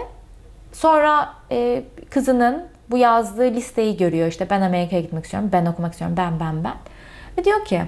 sonra 0.73 1.33
e, 1.51 1.83
kızının 2.09 2.63
bu 2.91 2.97
yazdığı 2.97 3.51
listeyi 3.51 3.97
görüyor. 3.97 4.27
İşte 4.27 4.49
ben 4.49 4.61
Amerika'ya 4.61 5.01
gitmek 5.01 5.23
istiyorum, 5.23 5.49
ben 5.53 5.65
okumak 5.65 5.91
istiyorum, 5.91 6.17
ben 6.17 6.39
ben 6.39 6.63
ben. 6.63 6.75
Ve 7.37 7.43
diyor 7.43 7.65
ki 7.65 7.81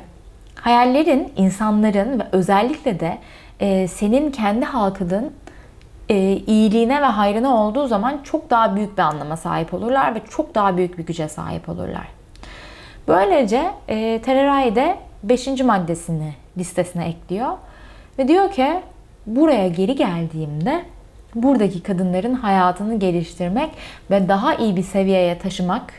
Hayallerin, 0.65 1.33
insanların 1.37 2.19
ve 2.19 2.23
özellikle 2.31 2.99
de 2.99 3.17
e, 3.59 3.87
senin 3.87 4.31
kendi 4.31 4.65
halkının 4.65 5.33
e, 6.09 6.15
iyiliğine 6.47 7.01
ve 7.01 7.05
hayrına 7.05 7.55
olduğu 7.55 7.87
zaman 7.87 8.19
çok 8.23 8.49
daha 8.49 8.75
büyük 8.75 8.97
bir 8.97 9.01
anlama 9.01 9.37
sahip 9.37 9.73
olurlar 9.73 10.15
ve 10.15 10.21
çok 10.29 10.55
daha 10.55 10.77
büyük 10.77 10.97
bir 10.97 11.05
güce 11.05 11.27
sahip 11.27 11.69
olurlar. 11.69 12.07
Böylece 13.07 13.71
e, 13.87 14.21
Tereray 14.21 14.75
de 14.75 14.97
5. 15.23 15.47
maddesini 15.47 16.33
listesine 16.57 17.07
ekliyor 17.07 17.51
ve 18.19 18.27
diyor 18.27 18.51
ki 18.51 18.79
buraya 19.25 19.67
geri 19.67 19.95
geldiğimde 19.95 20.85
buradaki 21.35 21.83
kadınların 21.83 22.33
hayatını 22.33 22.99
geliştirmek 22.99 23.69
ve 24.11 24.29
daha 24.29 24.55
iyi 24.55 24.75
bir 24.75 24.83
seviyeye 24.83 25.37
taşımak 25.39 25.93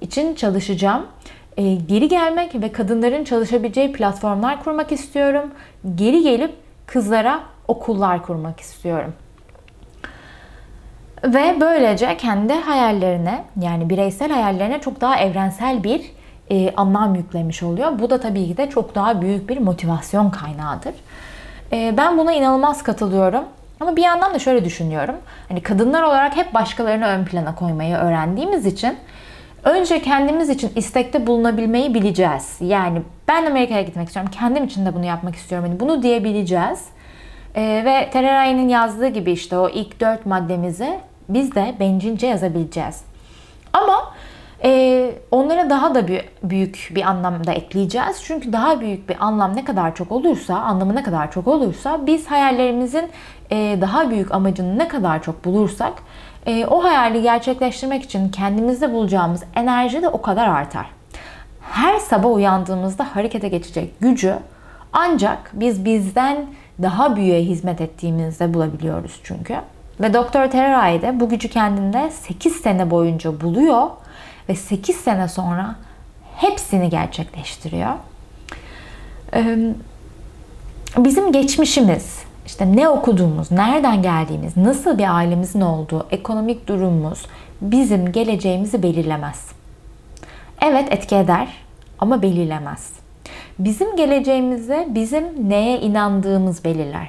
için 0.00 0.34
çalışacağım 0.34 1.06
e, 1.56 1.74
geri 1.74 2.08
gelmek 2.08 2.54
ve 2.54 2.72
kadınların 2.72 3.24
çalışabileceği 3.24 3.92
platformlar 3.92 4.64
kurmak 4.64 4.92
istiyorum. 4.92 5.50
Geri 5.94 6.22
gelip 6.22 6.54
kızlara 6.86 7.40
okullar 7.68 8.22
kurmak 8.22 8.60
istiyorum. 8.60 9.14
Ve 11.24 11.56
böylece 11.60 12.16
kendi 12.16 12.52
hayallerine 12.52 13.44
yani 13.60 13.90
bireysel 13.90 14.30
hayallerine 14.30 14.80
çok 14.80 15.00
daha 15.00 15.16
evrensel 15.16 15.84
bir 15.84 16.12
e, 16.50 16.74
anlam 16.76 17.14
yüklemiş 17.14 17.62
oluyor. 17.62 17.98
Bu 17.98 18.10
da 18.10 18.20
tabii 18.20 18.46
ki 18.46 18.56
de 18.56 18.70
çok 18.70 18.94
daha 18.94 19.22
büyük 19.22 19.48
bir 19.48 19.58
motivasyon 19.58 20.30
kaynağıdır. 20.30 20.94
E, 21.72 21.94
ben 21.96 22.18
buna 22.18 22.32
inanılmaz 22.32 22.82
katılıyorum. 22.82 23.44
Ama 23.80 23.96
bir 23.96 24.02
yandan 24.02 24.34
da 24.34 24.38
şöyle 24.38 24.64
düşünüyorum. 24.64 25.16
Hani 25.48 25.62
kadınlar 25.62 26.02
olarak 26.02 26.36
hep 26.36 26.54
başkalarını 26.54 27.06
ön 27.06 27.24
plana 27.24 27.54
koymayı 27.54 27.96
öğrendiğimiz 27.96 28.66
için 28.66 28.96
önce 29.64 30.02
kendimiz 30.02 30.48
için 30.48 30.70
istekte 30.76 31.26
bulunabilmeyi 31.26 31.94
bileceğiz. 31.94 32.56
Yani 32.60 33.02
ben 33.28 33.46
Amerika'ya 33.46 33.82
gitmek 33.82 34.06
istiyorum. 34.06 34.32
Kendim 34.38 34.64
için 34.64 34.86
de 34.86 34.94
bunu 34.94 35.04
yapmak 35.04 35.36
istiyorum. 35.36 35.68
Yani 35.68 35.80
bunu 35.80 36.02
diyebileceğiz. 36.02 36.84
Ee, 37.54 37.82
ve 37.84 38.10
Tereray'ın 38.10 38.68
yazdığı 38.68 39.08
gibi 39.08 39.32
işte 39.32 39.58
o 39.58 39.68
ilk 39.68 40.00
dört 40.00 40.26
maddemizi 40.26 41.00
biz 41.28 41.54
de 41.54 41.74
bencilce 41.80 42.26
yazabileceğiz. 42.26 43.04
Ama 43.72 44.12
e, 44.64 45.10
onlara 45.30 45.70
daha 45.70 45.94
da 45.94 46.06
büyük 46.42 46.92
bir 46.94 47.02
anlamda 47.02 47.52
ekleyeceğiz. 47.52 48.22
Çünkü 48.24 48.52
daha 48.52 48.80
büyük 48.80 49.08
bir 49.08 49.16
anlam 49.20 49.56
ne 49.56 49.64
kadar 49.64 49.94
çok 49.94 50.12
olursa, 50.12 50.54
anlamı 50.54 50.94
ne 50.94 51.02
kadar 51.02 51.32
çok 51.32 51.48
olursa 51.48 52.06
biz 52.06 52.26
hayallerimizin 52.26 53.10
e, 53.50 53.78
daha 53.80 54.10
büyük 54.10 54.34
amacını 54.34 54.78
ne 54.78 54.88
kadar 54.88 55.22
çok 55.22 55.44
bulursak 55.44 55.92
e, 56.46 56.66
o 56.66 56.84
hayali 56.84 57.22
gerçekleştirmek 57.22 58.02
için 58.02 58.28
kendimizde 58.28 58.92
bulacağımız 58.92 59.42
enerji 59.54 60.02
de 60.02 60.08
o 60.08 60.22
kadar 60.22 60.48
artar. 60.48 60.86
Her 61.60 61.98
sabah 61.98 62.30
uyandığımızda 62.32 63.16
harekete 63.16 63.48
geçecek 63.48 64.00
gücü 64.00 64.38
ancak 64.92 65.50
biz 65.52 65.84
bizden 65.84 66.46
daha 66.82 67.16
büyüğe 67.16 67.42
hizmet 67.42 67.80
ettiğimizde 67.80 68.54
bulabiliyoruz 68.54 69.20
çünkü. 69.22 69.56
Ve 70.00 70.14
Doktor 70.14 70.46
Tereray 70.46 71.02
de 71.02 71.20
bu 71.20 71.28
gücü 71.28 71.48
kendinde 71.48 72.10
8 72.10 72.52
sene 72.56 72.90
boyunca 72.90 73.40
buluyor 73.40 73.90
ve 74.48 74.54
8 74.54 74.96
sene 74.96 75.28
sonra 75.28 75.74
hepsini 76.36 76.90
gerçekleştiriyor. 76.90 77.92
Bizim 80.98 81.32
geçmişimiz, 81.32 82.21
işte 82.46 82.76
ne 82.76 82.88
okuduğumuz, 82.88 83.50
nereden 83.50 84.02
geldiğimiz, 84.02 84.56
nasıl 84.56 84.98
bir 84.98 85.16
ailemizin 85.16 85.60
olduğu, 85.60 86.06
ekonomik 86.10 86.66
durumumuz 86.68 87.26
bizim 87.60 88.12
geleceğimizi 88.12 88.82
belirlemez. 88.82 89.48
Evet 90.62 90.92
etki 90.92 91.16
eder 91.16 91.48
ama 91.98 92.22
belirlemez. 92.22 92.92
Bizim 93.58 93.96
geleceğimizi 93.96 94.88
bizim 94.88 95.50
neye 95.50 95.80
inandığımız 95.80 96.64
belirler. 96.64 97.08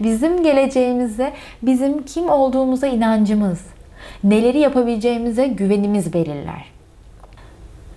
Bizim 0.00 0.42
geleceğimizi 0.42 1.32
bizim 1.62 2.02
kim 2.02 2.30
olduğumuza 2.30 2.86
inancımız, 2.86 3.60
neleri 4.24 4.58
yapabileceğimize 4.58 5.46
güvenimiz 5.46 6.12
belirler. 6.12 6.64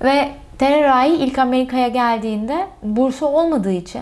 Ve 0.03 0.29
Tererai 0.57 1.15
ilk 1.15 1.39
Amerika'ya 1.39 1.87
geldiğinde 1.87 2.67
bursu 2.83 3.25
olmadığı 3.25 3.71
için 3.71 4.01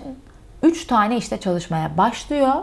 3 0.62 0.86
tane 0.86 1.16
işte 1.16 1.40
çalışmaya 1.40 1.96
başlıyor. 1.98 2.54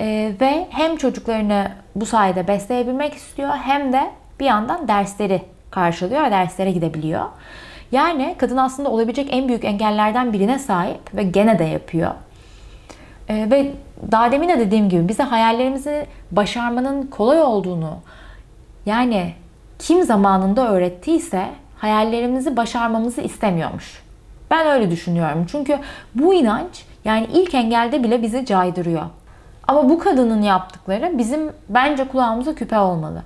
Ee, 0.00 0.32
ve 0.40 0.66
hem 0.70 0.96
çocuklarını 0.96 1.70
bu 1.94 2.06
sayede 2.06 2.48
besleyebilmek 2.48 3.14
istiyor 3.14 3.50
hem 3.50 3.92
de 3.92 4.10
bir 4.40 4.44
yandan 4.44 4.88
dersleri 4.88 5.42
karşılıyor 5.70 6.22
ve 6.24 6.30
derslere 6.30 6.70
gidebiliyor. 6.70 7.24
Yani 7.92 8.34
kadın 8.38 8.56
aslında 8.56 8.90
olabilecek 8.90 9.28
en 9.30 9.48
büyük 9.48 9.64
engellerden 9.64 10.32
birine 10.32 10.58
sahip 10.58 11.14
ve 11.14 11.22
gene 11.22 11.58
de 11.58 11.64
yapıyor. 11.64 12.10
Ee, 13.28 13.50
ve 13.50 13.72
daha 14.12 14.32
demin 14.32 14.48
de 14.48 14.58
dediğim 14.58 14.88
gibi 14.88 15.08
bize 15.08 15.22
hayallerimizi 15.22 16.06
başarmanın 16.30 17.06
kolay 17.06 17.42
olduğunu 17.42 17.98
yani 18.86 19.34
kim 19.78 20.02
zamanında 20.02 20.68
öğrettiyse 20.68 21.48
hayallerimizi 21.78 22.56
başarmamızı 22.56 23.20
istemiyormuş. 23.20 24.02
Ben 24.50 24.66
öyle 24.66 24.90
düşünüyorum. 24.90 25.46
Çünkü 25.50 25.78
bu 26.14 26.34
inanç 26.34 26.84
yani 27.04 27.26
ilk 27.32 27.54
engelde 27.54 28.04
bile 28.04 28.22
bizi 28.22 28.46
caydırıyor. 28.46 29.02
Ama 29.68 29.88
bu 29.88 29.98
kadının 29.98 30.42
yaptıkları 30.42 31.18
bizim 31.18 31.52
bence 31.68 32.08
kulağımıza 32.08 32.54
küpe 32.54 32.78
olmalı. 32.78 33.22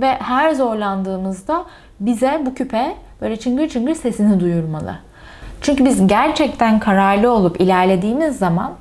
Ve 0.00 0.14
her 0.14 0.54
zorlandığımızda 0.54 1.64
bize 2.00 2.42
bu 2.46 2.54
küpe 2.54 2.94
böyle 3.20 3.36
çıngır 3.36 3.68
çıngır 3.68 3.94
sesini 3.94 4.40
duyurmalı. 4.40 4.94
Çünkü 5.60 5.84
biz 5.84 6.06
gerçekten 6.06 6.78
kararlı 6.78 7.32
olup 7.32 7.60
ilerlediğimiz 7.60 8.38
zaman 8.38 8.72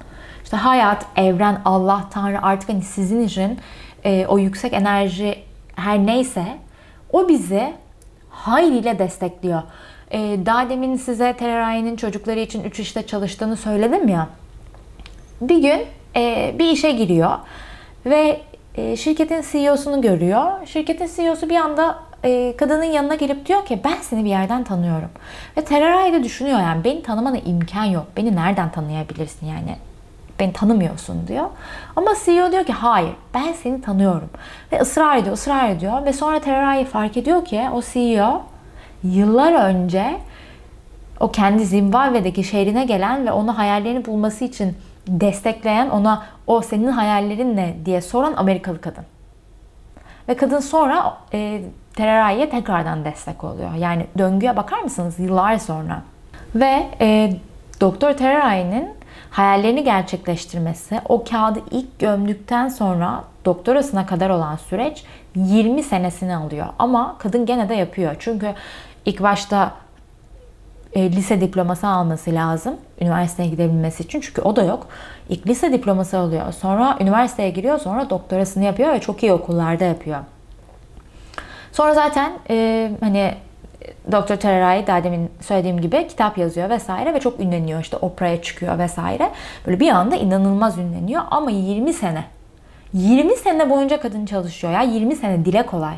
işte 0.44 0.58
hayat, 0.58 1.06
evren, 1.16 1.62
Allah, 1.66 2.04
Tanrı 2.12 2.42
artık 2.42 2.70
hani 2.70 2.82
sizin 2.82 3.22
için 3.22 3.60
e, 4.04 4.26
o 4.26 4.40
yüksek 4.40 4.74
enerji 4.74 5.40
her 5.76 6.06
neyse 6.06 6.46
o 7.12 7.28
bizi 7.28 7.74
hayliyle 8.30 9.00
destekliyor. 9.00 9.62
E, 10.12 10.40
daha 10.46 10.70
demin 10.70 10.96
size 10.96 11.34
Tereray'ın 11.34 11.96
çocukları 11.96 12.40
için 12.40 12.64
3 12.64 12.80
işte 12.80 13.08
çalıştığını 13.08 13.58
söyledim 13.58 14.08
ya. 14.08 14.30
Bir 15.42 15.58
gün 15.58 15.86
e, 16.16 16.56
bir 16.60 16.72
işe 16.72 16.92
giriyor 16.92 17.32
ve 18.06 18.42
e, 18.76 18.98
şirketin 18.98 19.44
CEO'sunu 19.52 20.02
görüyor. 20.02 20.66
Şirketin 20.66 21.10
CEO'su 21.16 21.50
bir 21.50 21.56
anda 21.56 22.00
e, 22.24 22.58
kadının 22.58 22.84
yanına 22.84 23.16
gelip 23.16 23.46
diyor 23.46 23.66
ki 23.66 23.82
ben 23.86 23.98
seni 24.02 24.26
bir 24.26 24.30
yerden 24.30 24.64
tanıyorum. 24.64 25.10
Ve 25.58 25.64
Tereray 25.64 26.14
da 26.14 26.24
düşünüyor 26.24 26.60
yani 26.60 26.84
beni 26.84 27.04
tanımana 27.04 27.38
imkan 27.38 27.84
yok. 27.84 28.06
Beni 28.18 28.36
nereden 28.36 28.72
tanıyabilirsin 28.72 29.48
yani? 29.48 29.76
Beni 30.40 30.54
tanımıyorsun 30.54 31.28
diyor. 31.28 31.46
Ama 31.96 32.12
CEO 32.26 32.52
diyor 32.52 32.64
ki 32.64 32.74
hayır 32.74 33.12
ben 33.34 33.54
seni 33.54 33.82
tanıyorum. 33.82 34.30
Ve 34.72 34.80
ısrar 34.80 35.18
ediyor, 35.18 35.34
ısrar 35.34 35.70
ediyor. 35.70 36.06
Ve 36.06 36.14
sonra 36.14 36.40
Tereray 36.40 36.86
fark 36.86 37.18
ediyor 37.18 37.46
ki 37.46 37.62
o 37.74 37.82
CEO 37.82 38.42
yıllar 39.04 39.54
önce 39.54 40.18
o 41.20 41.32
kendi 41.32 41.66
Zimbabwe'deki 41.66 42.44
şehrine 42.44 42.86
gelen 42.86 43.26
ve 43.26 43.32
onu 43.32 43.58
hayallerini 43.58 44.06
bulması 44.06 44.46
için 44.46 44.78
destekleyen, 45.08 45.90
ona 45.90 46.24
o 46.48 46.62
senin 46.62 46.88
hayallerin 46.88 47.58
ne 47.58 47.76
diye 47.86 48.02
soran 48.02 48.34
Amerikalı 48.38 48.82
kadın. 48.82 49.04
Ve 50.30 50.36
kadın 50.36 50.60
sonra 50.60 51.18
e, 51.34 51.62
Tererai'ye 51.96 52.50
tekrardan 52.50 53.06
destek 53.06 53.44
oluyor. 53.44 53.74
Yani 53.74 54.06
döngüye 54.18 54.56
bakar 54.56 54.80
mısınız 54.80 55.20
yıllar 55.20 55.58
sonra? 55.58 56.02
Ve 56.56 56.88
e, 57.02 57.34
Doktor 57.82 58.14
Tererai'nin 58.14 58.90
hayallerini 59.30 59.84
gerçekleştirmesi, 59.84 61.02
o 61.10 61.24
kağıdı 61.24 61.60
ilk 61.72 62.00
gömdükten 62.00 62.68
sonra 62.68 63.24
doktorasına 63.46 64.06
kadar 64.06 64.30
olan 64.30 64.56
süreç 64.56 65.04
20 65.36 65.84
senesini 65.84 66.36
alıyor. 66.36 66.66
Ama 66.80 67.16
kadın 67.20 67.46
gene 67.46 67.70
de 67.70 67.76
yapıyor. 67.76 68.16
Çünkü 68.20 68.54
ilk 69.08 69.24
başta 69.24 69.74
e, 70.94 71.12
lise 71.12 71.42
diploması 71.42 71.88
alması 71.88 72.32
lazım 72.32 72.76
üniversiteye 73.02 73.50
gidebilmesi 73.50 74.04
için. 74.04 74.22
Çünkü 74.22 74.42
o 74.42 74.56
da 74.56 74.64
yok. 74.64 74.88
İlk 75.30 75.48
lise 75.48 75.74
diploması 75.74 76.18
alıyor. 76.18 76.54
Sonra 76.54 76.98
üniversiteye 77.02 77.50
giriyor. 77.50 77.80
Sonra 77.80 78.10
doktorasını 78.10 78.64
yapıyor 78.64 78.94
ve 78.94 79.00
çok 79.00 79.24
iyi 79.24 79.34
okullarda 79.34 79.84
yapıyor. 79.84 80.20
Sonra 81.72 81.94
zaten 81.94 82.32
e, 82.50 82.92
hani 83.00 83.34
Doktor 84.12 84.36
Tereray 84.36 84.88
daha 84.88 85.04
demin 85.04 85.32
söylediğim 85.42 85.82
gibi 85.82 86.08
kitap 86.08 86.38
yazıyor 86.38 86.70
vesaire 86.70 87.14
ve 87.14 87.20
çok 87.20 87.40
ünleniyor. 87.40 87.82
işte 87.82 87.98
Oprah'ya 87.98 88.42
çıkıyor 88.42 88.80
vesaire. 88.80 89.32
Böyle 89.68 89.80
bir 89.80 89.90
anda 89.90 90.16
inanılmaz 90.16 90.78
ünleniyor 90.78 91.24
ama 91.32 91.52
20 91.52 91.94
sene. 91.94 92.24
20 92.94 93.36
sene 93.36 93.70
boyunca 93.70 94.00
kadın 94.00 94.26
çalışıyor 94.26 94.74
ya. 94.74 94.82
20 94.82 95.16
sene 95.16 95.46
dile 95.46 95.66
kolay. 95.66 95.96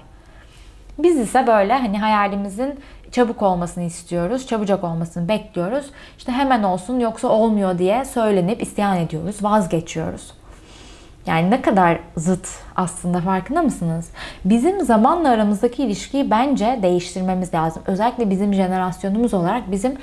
Biz 1.00 1.20
ise 1.20 1.48
böyle 1.48 1.74
hani 1.74 2.00
hayalimizin 2.00 2.80
çabuk 3.12 3.42
olmasını 3.42 3.84
istiyoruz, 3.84 4.48
çabucak 4.48 4.84
olmasını 4.84 5.28
bekliyoruz. 5.28 5.86
İşte 6.18 6.32
hemen 6.32 6.64
olsun 6.64 7.00
yoksa 7.00 7.28
olmuyor 7.28 7.78
diye 7.78 8.06
söylenip 8.06 8.62
isyan 8.62 8.98
ediyoruz, 8.98 9.44
vazgeçiyoruz. 9.44 10.34
Yani 11.26 11.52
ne 11.52 11.62
kadar 11.62 12.00
zıt 12.18 12.48
aslında 12.76 13.22
farkında 13.22 13.62
mısınız? 13.62 14.10
Bizim 14.46 14.86
zamanla 14.86 15.30
aramızdaki 15.30 15.84
ilişkiyi 15.84 16.32
bence 16.32 16.80
değiştirmemiz 16.82 17.54
lazım. 17.54 17.84
Özellikle 17.88 18.30
bizim 18.30 18.54
jenerasyonumuz 18.54 19.34
olarak 19.34 19.72
bizim 19.72 19.98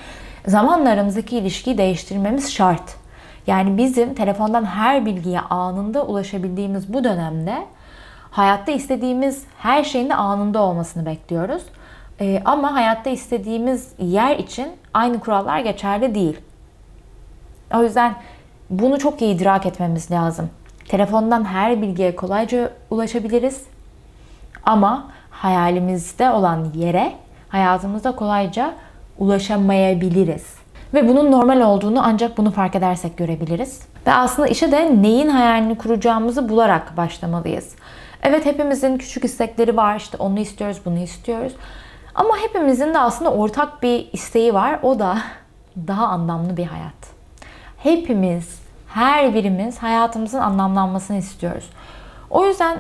zamanla 0.46 0.90
aramızdaki 0.90 1.38
ilişkiyi 1.38 1.78
değiştirmemiz 1.78 2.52
şart. 2.52 2.96
Yani 3.46 3.78
bizim 3.78 4.14
telefondan 4.14 4.64
her 4.64 5.06
bilgiye 5.06 5.40
anında 5.40 6.06
ulaşabildiğimiz 6.06 6.92
bu 6.92 7.04
dönemde 7.04 7.66
hayatta 8.30 8.72
istediğimiz 8.72 9.44
her 9.58 9.84
şeyin 9.84 10.08
de 10.08 10.14
anında 10.14 10.62
olmasını 10.62 11.06
bekliyoruz. 11.06 11.62
Ee, 12.20 12.42
ama 12.44 12.74
hayatta 12.74 13.10
istediğimiz 13.10 13.92
yer 13.98 14.36
için 14.36 14.68
aynı 14.94 15.20
kurallar 15.20 15.60
geçerli 15.60 16.14
değil. 16.14 16.40
O 17.74 17.82
yüzden 17.82 18.14
bunu 18.70 18.98
çok 18.98 19.22
iyi 19.22 19.34
idrak 19.34 19.66
etmemiz 19.66 20.10
lazım. 20.10 20.50
Telefondan 20.88 21.44
her 21.44 21.82
bilgiye 21.82 22.16
kolayca 22.16 22.70
ulaşabiliriz. 22.90 23.62
Ama 24.64 25.10
hayalimizde 25.30 26.30
olan 26.30 26.66
yere 26.74 27.12
hayatımızda 27.48 28.16
kolayca 28.16 28.74
ulaşamayabiliriz. 29.18 30.54
Ve 30.94 31.08
bunun 31.08 31.32
normal 31.32 31.60
olduğunu 31.60 32.00
ancak 32.04 32.38
bunu 32.38 32.50
fark 32.50 32.74
edersek 32.74 33.16
görebiliriz. 33.16 33.80
Ve 34.06 34.12
aslında 34.12 34.48
işe 34.48 34.72
de 34.72 35.02
neyin 35.02 35.28
hayalini 35.28 35.78
kuracağımızı 35.78 36.48
bularak 36.48 36.96
başlamalıyız. 36.96 37.74
Evet 38.22 38.46
hepimizin 38.46 38.98
küçük 38.98 39.24
istekleri 39.24 39.76
var. 39.76 39.96
İşte 39.96 40.16
onu 40.16 40.38
istiyoruz, 40.38 40.80
bunu 40.84 40.98
istiyoruz. 40.98 41.52
Ama 42.16 42.36
hepimizin 42.38 42.94
de 42.94 42.98
aslında 42.98 43.32
ortak 43.32 43.82
bir 43.82 44.08
isteği 44.12 44.54
var. 44.54 44.78
O 44.82 44.98
da 44.98 45.18
daha 45.86 46.06
anlamlı 46.06 46.56
bir 46.56 46.66
hayat. 46.66 46.94
Hepimiz 47.78 48.60
her 48.88 49.34
birimiz 49.34 49.78
hayatımızın 49.78 50.38
anlamlanmasını 50.38 51.16
istiyoruz. 51.16 51.70
O 52.30 52.46
yüzden 52.46 52.78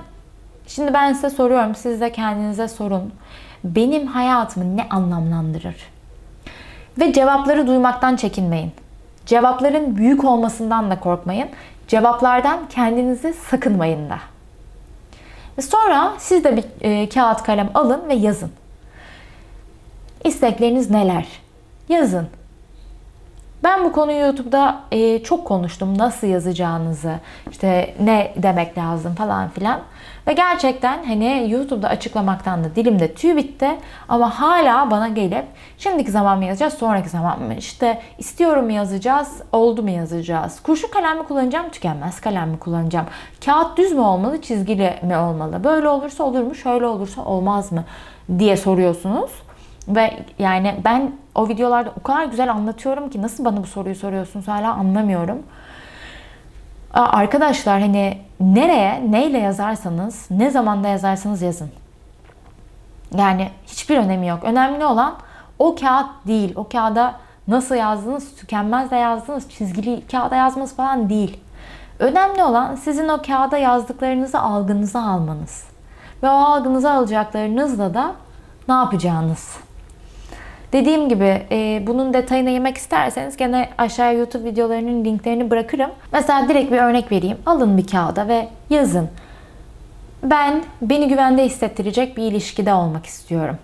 şimdi 0.66 0.94
ben 0.94 1.12
size 1.12 1.30
soruyorum, 1.30 1.74
siz 1.74 2.00
de 2.00 2.12
kendinize 2.12 2.68
sorun. 2.68 3.12
Benim 3.64 4.06
hayatımı 4.06 4.76
ne 4.76 4.88
anlamlandırır? 4.90 5.76
Ve 7.00 7.12
cevapları 7.12 7.66
duymaktan 7.66 8.16
çekinmeyin. 8.16 8.72
Cevapların 9.26 9.96
büyük 9.96 10.24
olmasından 10.24 10.90
da 10.90 11.00
korkmayın. 11.00 11.48
Cevaplardan 11.88 12.58
kendinizi 12.68 13.32
sakınmayın 13.32 14.10
da. 14.10 14.18
Sonra 15.62 16.12
siz 16.18 16.44
de 16.44 16.56
bir 16.56 16.64
e, 16.80 17.08
kağıt 17.08 17.42
kalem 17.42 17.70
alın 17.74 18.08
ve 18.08 18.14
yazın. 18.14 18.50
İstekleriniz 20.26 20.90
neler? 20.90 21.26
Yazın. 21.88 22.26
Ben 23.64 23.84
bu 23.84 23.92
konuyu 23.92 24.18
YouTube'da 24.18 24.80
e, 24.92 25.22
çok 25.22 25.44
konuştum. 25.44 25.98
Nasıl 25.98 26.26
yazacağınızı, 26.26 27.14
işte 27.50 27.94
ne 28.00 28.32
demek 28.36 28.78
lazım 28.78 29.14
falan 29.14 29.48
filan. 29.48 29.80
Ve 30.26 30.32
gerçekten 30.32 31.04
hani 31.04 31.46
YouTube'da 31.50 31.88
açıklamaktan 31.88 32.64
da 32.64 32.76
dilimde 32.76 33.14
tüy 33.14 33.36
bitti. 33.36 33.68
Ama 34.08 34.40
hala 34.40 34.90
bana 34.90 35.08
gelip 35.08 35.44
şimdiki 35.78 36.10
zaman 36.10 36.38
mı 36.38 36.44
yazacağız, 36.44 36.74
sonraki 36.74 37.08
zaman 37.08 37.42
mı? 37.42 37.54
İşte 37.54 38.00
istiyorum 38.18 38.64
mu 38.64 38.72
yazacağız, 38.72 39.42
oldu 39.52 39.82
mu 39.82 39.90
yazacağız? 39.90 40.62
Kurşun 40.62 40.88
kalem 40.88 41.18
mi 41.18 41.24
kullanacağım, 41.24 41.68
tükenmez 41.68 42.20
kalem 42.20 42.50
mi 42.50 42.58
kullanacağım? 42.58 43.06
Kağıt 43.44 43.78
düz 43.78 43.92
mü 43.92 44.00
olmalı, 44.00 44.42
çizgili 44.42 44.94
mi 45.02 45.16
olmalı? 45.18 45.64
Böyle 45.64 45.88
olursa 45.88 46.24
olur 46.24 46.42
mu, 46.42 46.54
şöyle 46.54 46.86
olursa 46.86 47.24
olmaz 47.24 47.72
mı? 47.72 47.84
diye 48.38 48.56
soruyorsunuz. 48.56 49.30
Ve 49.88 50.24
yani 50.38 50.80
ben 50.84 51.12
o 51.34 51.48
videolarda 51.48 51.92
o 52.00 52.02
kadar 52.02 52.24
güzel 52.24 52.50
anlatıyorum 52.50 53.10
ki 53.10 53.22
nasıl 53.22 53.44
bana 53.44 53.62
bu 53.62 53.66
soruyu 53.66 53.94
soruyorsunuz 53.94 54.48
hala 54.48 54.72
anlamıyorum. 54.74 55.42
Arkadaşlar 56.94 57.80
hani 57.80 58.18
nereye, 58.40 59.12
neyle 59.12 59.38
yazarsanız, 59.38 60.30
ne 60.30 60.50
zamanda 60.50 60.88
yazarsanız 60.88 61.42
yazın. 61.42 61.70
Yani 63.16 63.50
hiçbir 63.66 63.98
önemi 63.98 64.26
yok. 64.26 64.44
Önemli 64.44 64.84
olan 64.84 65.14
o 65.58 65.74
kağıt 65.74 66.06
değil. 66.26 66.52
O 66.56 66.68
kağıda 66.68 67.14
nasıl 67.48 67.74
yazdınız, 67.74 68.36
tükenmez 68.36 68.90
de 68.90 68.96
yazdınız, 68.96 69.50
çizgili 69.50 70.06
kağıda 70.06 70.36
yazmanız 70.36 70.76
falan 70.76 71.08
değil. 71.08 71.40
Önemli 71.98 72.42
olan 72.42 72.74
sizin 72.74 73.08
o 73.08 73.22
kağıda 73.22 73.58
yazdıklarınızı 73.58 74.40
algınıza 74.40 75.02
almanız. 75.02 75.64
Ve 76.22 76.28
o 76.28 76.32
algınıza 76.32 76.90
alacaklarınızla 76.90 77.94
da 77.94 78.12
ne 78.68 78.74
yapacağınız. 78.74 79.65
Dediğim 80.72 81.08
gibi 81.08 81.42
e, 81.50 81.82
bunun 81.86 82.14
detayına 82.14 82.50
yemek 82.50 82.76
isterseniz 82.76 83.36
gene 83.36 83.68
aşağıya 83.78 84.12
YouTube 84.12 84.44
videolarının 84.44 85.04
linklerini 85.04 85.50
bırakırım. 85.50 85.90
Mesela 86.12 86.48
direkt 86.48 86.72
bir 86.72 86.78
örnek 86.78 87.12
vereyim. 87.12 87.38
Alın 87.46 87.78
bir 87.78 87.86
kağıda 87.86 88.28
ve 88.28 88.48
yazın. 88.70 89.08
Ben 90.22 90.64
beni 90.82 91.08
güvende 91.08 91.44
hissettirecek 91.44 92.16
bir 92.16 92.22
ilişkide 92.22 92.74
olmak 92.74 93.06
istiyorum. 93.06 93.58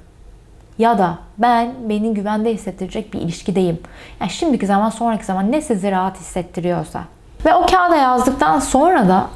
Ya 0.78 0.98
da 0.98 1.18
ben 1.38 1.72
beni 1.88 2.14
güvende 2.14 2.54
hissettirecek 2.54 3.14
bir 3.14 3.20
ilişkideyim. 3.20 3.80
Yani 4.20 4.30
şimdiki 4.30 4.66
zaman 4.66 4.90
sonraki 4.90 5.24
zaman 5.24 5.52
ne 5.52 5.60
sizi 5.60 5.90
rahat 5.90 6.20
hissettiriyorsa. 6.20 7.02
Ve 7.46 7.54
o 7.54 7.66
kağıda 7.66 7.96
yazdıktan 7.96 8.58
sonra 8.58 9.08
da 9.08 9.26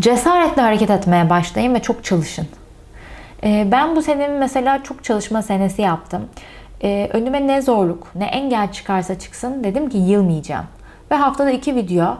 cesaretle 0.00 0.62
hareket 0.62 0.90
etmeye 0.90 1.30
başlayın 1.30 1.74
ve 1.74 1.82
çok 1.82 2.04
çalışın. 2.04 2.46
E, 3.44 3.68
ben 3.72 3.96
bu 3.96 4.02
senemin 4.02 4.38
mesela 4.38 4.82
çok 4.82 5.04
çalışma 5.04 5.42
senesi 5.42 5.82
yaptım 5.82 6.28
e, 6.82 7.10
önüme 7.12 7.46
ne 7.46 7.62
zorluk, 7.62 8.12
ne 8.14 8.24
engel 8.24 8.72
çıkarsa 8.72 9.18
çıksın 9.18 9.64
dedim 9.64 9.90
ki 9.90 9.98
yılmayacağım. 9.98 10.66
Ve 11.10 11.14
haftada 11.14 11.50
iki 11.50 11.76
video, 11.76 12.16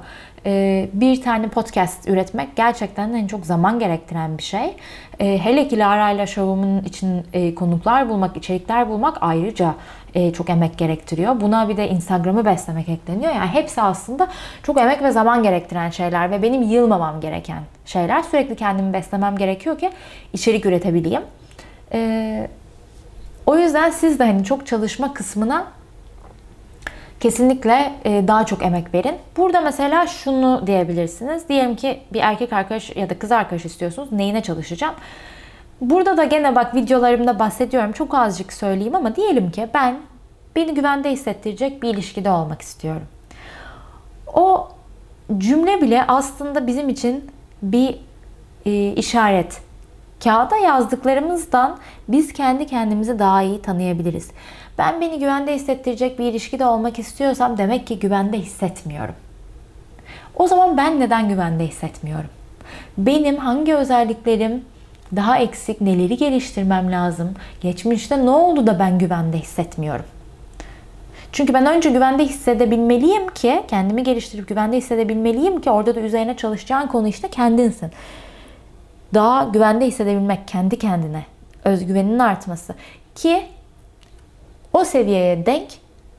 e, 0.46 0.88
bir 0.92 1.22
tane 1.22 1.48
podcast 1.48 2.08
üretmek 2.08 2.56
gerçekten 2.56 3.12
en 3.12 3.26
çok 3.26 3.46
zaman 3.46 3.78
gerektiren 3.78 4.38
bir 4.38 4.42
şey. 4.42 4.76
E, 5.20 5.38
hele 5.38 5.68
ki 5.68 5.78
Lara 5.78 6.10
ile 6.10 6.26
şovumun 6.26 6.82
için 6.82 7.26
e, 7.32 7.54
konuklar 7.54 8.08
bulmak, 8.08 8.36
içerikler 8.36 8.88
bulmak 8.88 9.16
ayrıca 9.20 9.74
e, 10.14 10.32
çok 10.32 10.50
emek 10.50 10.78
gerektiriyor. 10.78 11.40
Buna 11.40 11.68
bir 11.68 11.76
de 11.76 11.88
Instagram'ı 11.88 12.44
beslemek 12.44 12.88
ekleniyor. 12.88 13.32
Yani 13.34 13.48
hepsi 13.48 13.82
aslında 13.82 14.28
çok 14.62 14.80
emek 14.80 15.02
ve 15.02 15.10
zaman 15.10 15.42
gerektiren 15.42 15.90
şeyler 15.90 16.30
ve 16.30 16.42
benim 16.42 16.62
yılmamam 16.62 17.20
gereken 17.20 17.62
şeyler. 17.84 18.22
Sürekli 18.22 18.56
kendimi 18.56 18.92
beslemem 18.92 19.36
gerekiyor 19.36 19.78
ki 19.78 19.90
içerik 20.32 20.66
üretebileyim. 20.66 21.22
Eee 21.94 22.48
o 23.46 23.56
yüzden 23.56 23.90
siz 23.90 24.18
de 24.18 24.24
hani 24.24 24.44
çok 24.44 24.66
çalışma 24.66 25.14
kısmına 25.14 25.66
kesinlikle 27.20 27.92
e, 28.04 28.28
daha 28.28 28.46
çok 28.46 28.62
emek 28.62 28.94
verin. 28.94 29.16
Burada 29.36 29.60
mesela 29.60 30.06
şunu 30.06 30.62
diyebilirsiniz. 30.66 31.48
Diyelim 31.48 31.76
ki 31.76 32.00
bir 32.12 32.20
erkek 32.20 32.52
arkadaş 32.52 32.96
ya 32.96 33.10
da 33.10 33.18
kız 33.18 33.32
arkadaş 33.32 33.64
istiyorsunuz. 33.64 34.12
Neyine 34.12 34.42
çalışacağım? 34.42 34.94
Burada 35.80 36.16
da 36.16 36.24
gene 36.24 36.54
bak 36.54 36.74
videolarımda 36.74 37.38
bahsediyorum. 37.38 37.92
Çok 37.92 38.14
azıcık 38.14 38.52
söyleyeyim 38.52 38.94
ama 38.94 39.16
diyelim 39.16 39.50
ki 39.50 39.68
ben 39.74 39.96
beni 40.56 40.74
güvende 40.74 41.10
hissettirecek 41.10 41.82
bir 41.82 41.88
ilişkide 41.94 42.30
olmak 42.30 42.62
istiyorum. 42.62 43.06
O 44.34 44.68
cümle 45.38 45.80
bile 45.80 46.04
aslında 46.08 46.66
bizim 46.66 46.88
için 46.88 47.30
bir 47.62 47.98
e, 48.66 48.92
işaret. 48.92 49.65
Kağıda 50.24 50.56
yazdıklarımızdan 50.56 51.76
biz 52.08 52.32
kendi 52.32 52.66
kendimizi 52.66 53.18
daha 53.18 53.42
iyi 53.42 53.62
tanıyabiliriz. 53.62 54.30
Ben 54.78 55.00
beni 55.00 55.18
güvende 55.18 55.54
hissettirecek 55.54 56.18
bir 56.18 56.24
ilişkide 56.24 56.66
olmak 56.66 56.98
istiyorsam 56.98 57.58
demek 57.58 57.86
ki 57.86 57.98
güvende 57.98 58.38
hissetmiyorum. 58.38 59.14
O 60.36 60.46
zaman 60.46 60.76
ben 60.76 61.00
neden 61.00 61.28
güvende 61.28 61.66
hissetmiyorum? 61.66 62.30
Benim 62.98 63.36
hangi 63.36 63.74
özelliklerim 63.74 64.64
daha 65.16 65.38
eksik, 65.38 65.80
neleri 65.80 66.16
geliştirmem 66.16 66.92
lazım? 66.92 67.34
Geçmişte 67.60 68.24
ne 68.24 68.30
oldu 68.30 68.66
da 68.66 68.78
ben 68.78 68.98
güvende 68.98 69.38
hissetmiyorum? 69.38 70.04
Çünkü 71.32 71.54
ben 71.54 71.66
önce 71.66 71.90
güvende 71.90 72.24
hissedebilmeliyim 72.24 73.28
ki, 73.28 73.62
kendimi 73.68 74.02
geliştirip 74.02 74.48
güvende 74.48 74.76
hissedebilmeliyim 74.76 75.60
ki 75.60 75.70
orada 75.70 75.94
da 75.94 76.00
üzerine 76.00 76.36
çalışacağın 76.36 76.86
konu 76.86 77.08
işte 77.08 77.28
kendinsin 77.28 77.90
daha 79.16 79.44
güvende 79.44 79.86
hissedebilmek 79.86 80.48
kendi 80.48 80.78
kendine, 80.78 81.24
özgüveninin 81.64 82.18
artması 82.18 82.74
ki 83.14 83.46
o 84.72 84.84
seviyeye 84.84 85.46
denk 85.46 85.68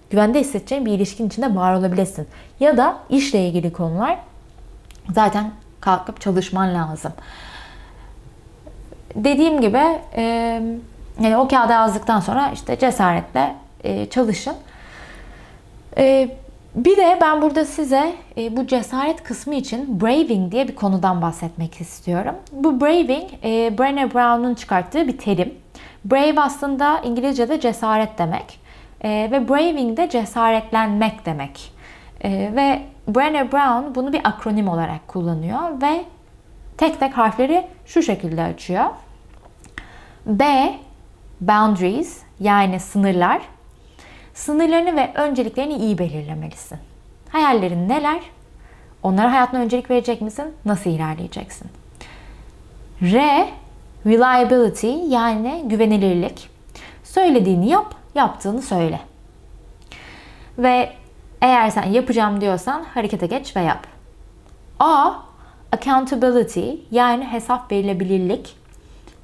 güvende 0.10 0.40
hissedeceğin 0.40 0.86
bir 0.86 0.92
ilişkin 0.92 1.28
içinde 1.28 1.56
var 1.56 1.74
olabilirsin. 1.74 2.28
Ya 2.60 2.78
da 2.78 2.98
işle 3.10 3.48
ilgili 3.48 3.74
konular 3.74 4.18
zaten 5.12 5.52
kalkıp 5.82 6.22
çalışman 6.22 6.74
lazım. 6.74 7.12
Dediğim 9.16 9.62
gibi 9.62 10.00
e, 10.16 10.24
yani 11.20 11.38
o 11.38 11.48
kağıda 11.48 11.74
yazdıktan 11.74 12.20
sonra 12.20 12.52
işte 12.54 12.80
cesaretle 12.80 13.56
e, 13.84 14.10
çalışın. 14.10 14.56
E, 15.98 16.30
bir 16.78 16.98
de 16.98 17.18
ben 17.22 17.42
burada 17.42 17.66
size 17.66 18.14
e, 18.38 18.58
bu 18.58 18.68
cesaret 18.68 19.24
kısmı 19.24 19.56
için 19.56 20.02
braving 20.02 20.52
diye 20.52 20.68
bir 20.68 20.76
konudan 20.76 21.22
bahsetmek 21.22 21.82
istiyorum. 21.82 22.36
Bu 22.52 22.82
braving, 22.82 23.30
e, 23.44 23.48
Brené 23.78 24.14
Brown'un 24.14 24.56
çıkarttığı 24.56 25.08
bir 25.08 25.18
terim. 25.18 25.54
Brave 26.06 26.42
aslında 26.42 27.00
İngilizce'de 27.00 27.60
cesaret 27.60 28.18
demek. 28.18 28.60
E, 29.02 29.10
ve 29.32 29.50
braving 29.50 29.98
de 29.98 30.10
cesaretlenmek 30.10 31.26
demek. 31.26 31.74
E, 32.22 32.30
ve 32.56 32.82
Brené 33.12 33.52
Brown 33.52 33.96
bunu 33.96 34.14
bir 34.14 34.22
akronim 34.24 34.68
olarak 34.68 35.08
kullanıyor 35.08 35.82
ve 35.82 36.06
tek 36.78 37.00
tek 37.00 37.18
harfleri 37.18 37.68
şu 37.86 38.02
şekilde 38.02 38.44
açıyor. 38.44 38.86
B, 40.26 40.74
boundaries 41.42 42.22
yani 42.40 42.80
sınırlar. 42.80 43.42
Sınırlarını 44.38 44.96
ve 44.96 45.12
önceliklerini 45.16 45.74
iyi 45.74 45.98
belirlemelisin. 45.98 46.78
Hayallerin 47.30 47.90
neler? 47.90 48.20
Onlara 49.04 49.32
hayatına 49.32 49.60
öncelik 49.60 49.90
verecek 49.90 50.22
misin? 50.22 50.46
Nasıl 50.66 50.90
ilerleyeceksin? 50.90 51.68
R. 53.02 53.48
Reliability 54.06 55.14
yani 55.16 55.64
güvenilirlik. 55.66 56.50
Söylediğini 57.04 57.70
yap, 57.70 57.96
yaptığını 58.16 58.62
söyle. 58.62 59.00
Ve 60.58 60.94
eğer 61.42 61.70
sen 61.70 61.84
yapacağım 61.84 62.42
diyorsan 62.42 62.84
harekete 62.84 63.28
geç 63.28 63.56
ve 63.56 63.62
yap. 63.62 63.88
A. 64.80 65.12
Accountability 65.72 66.72
yani 66.92 67.26
hesap 67.26 67.72
verilebilirlik. 67.72 68.56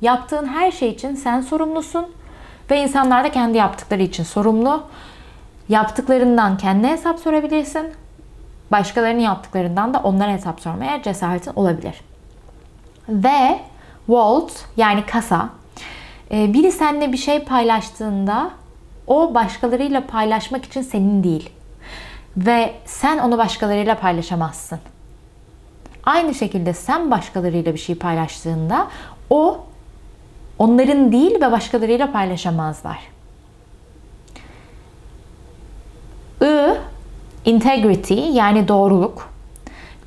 Yaptığın 0.02 0.46
her 0.48 0.72
şey 0.72 0.90
için 0.90 1.16
sen 1.16 1.42
sorumlusun 1.42 2.06
ve 2.72 2.82
insanlar 2.82 3.24
da 3.24 3.32
kendi 3.32 3.58
yaptıkları 3.58 4.02
için 4.02 4.24
sorumlu. 4.24 4.84
Yaptıklarından 5.70 6.58
kendine 6.58 6.92
hesap 6.92 7.20
sorabilirsin. 7.20 7.94
Başkalarının 8.72 9.22
yaptıklarından 9.22 9.94
da 9.94 10.00
onlara 10.00 10.32
hesap 10.32 10.62
sormaya 10.62 11.02
cesaretin 11.02 11.54
olabilir. 11.56 12.02
Ve 13.10 13.60
vault 14.08 14.52
yani 14.78 15.06
kasa. 15.06 15.50
E, 16.32 16.54
biri 16.54 16.72
seninle 16.72 17.12
bir 17.12 17.18
şey 17.18 17.44
paylaştığında 17.44 18.50
o 19.08 19.34
başkalarıyla 19.34 20.08
paylaşmak 20.08 20.66
için 20.66 20.82
senin 20.82 21.24
değil. 21.24 21.50
Ve 22.38 22.74
sen 22.86 23.18
onu 23.18 23.38
başkalarıyla 23.38 24.00
paylaşamazsın. 24.00 24.80
Aynı 26.04 26.34
şekilde 26.34 26.74
sen 26.74 27.12
başkalarıyla 27.12 27.74
bir 27.74 27.80
şey 27.80 27.96
paylaştığında 27.96 28.88
o 29.30 29.66
onların 30.60 31.12
değil 31.12 31.42
ve 31.42 31.52
başkalarıyla 31.52 32.12
paylaşamazlar. 32.12 33.00
I 36.42 36.78
integrity 37.46 38.14
yani 38.14 38.68
doğruluk. 38.68 39.34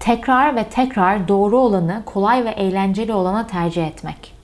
Tekrar 0.00 0.56
ve 0.56 0.64
tekrar 0.64 1.28
doğru 1.28 1.58
olanı, 1.58 2.02
kolay 2.06 2.44
ve 2.44 2.50
eğlenceli 2.50 3.12
olana 3.12 3.46
tercih 3.46 3.86
etmek. 3.86 4.34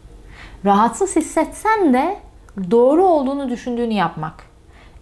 Rahatsız 0.64 1.16
hissetsen 1.16 1.92
de 1.92 2.16
doğru 2.70 3.04
olduğunu 3.04 3.50
düşündüğünü 3.50 3.92
yapmak. 3.92 4.34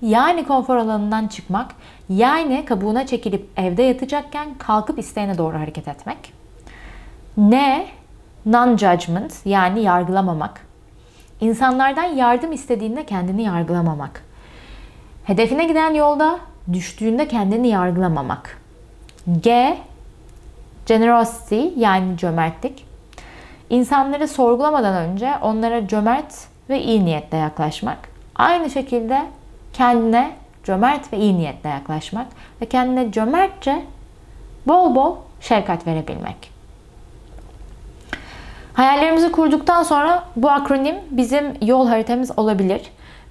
Yani 0.03 0.45
konfor 0.45 0.77
alanından 0.77 1.29
çıkmak, 1.29 1.75
yani 2.09 2.65
kabuğuna 2.65 3.07
çekilip 3.07 3.49
evde 3.57 3.83
yatacakken 3.83 4.55
kalkıp 4.59 4.99
isteğine 4.99 5.39
doğru 5.39 5.59
hareket 5.59 5.89
etmek. 5.89 6.33
Ne? 7.37 7.87
Non-judgment 8.47 9.33
yani 9.45 9.83
yargılamamak. 9.83 10.70
İnsanlardan 11.41 12.05
yardım 12.05 12.53
istediğinde 12.53 13.07
kendini 13.07 13.43
yargılamamak. 13.43 14.25
Hedefine 15.25 15.65
giden 15.65 15.95
yolda 15.95 16.39
düştüğünde 16.73 17.29
kendini 17.29 17.69
yargılamamak. 17.69 18.59
G. 19.41 19.79
Generosity 20.87 21.67
yani 21.77 22.17
cömertlik. 22.17 22.87
İnsanları 23.71 24.29
sorgulamadan 24.29 24.95
önce 24.95 25.35
onlara 25.43 25.89
cömert 25.89 26.35
ve 26.69 26.83
iyi 26.83 27.05
niyetle 27.05 27.39
yaklaşmak. 27.39 27.99
Aynı 28.37 28.71
şekilde 28.71 29.23
kendine 29.73 30.31
cömert 30.65 31.13
ve 31.13 31.19
iyi 31.19 31.39
niyetle 31.39 31.69
yaklaşmak 31.69 32.27
ve 32.63 32.67
kendine 32.67 33.13
cömertçe 33.13 33.83
bol 34.67 34.95
bol 34.95 35.17
şefkat 35.41 35.87
verebilmek. 35.87 36.60
Hayallerimizi 38.81 39.33
kurduktan 39.33 39.83
sonra 39.83 40.25
bu 40.37 40.51
akronim 40.51 40.97
bizim 41.11 41.45
yol 41.63 41.89
haritamız 41.89 42.39
olabilir 42.39 42.83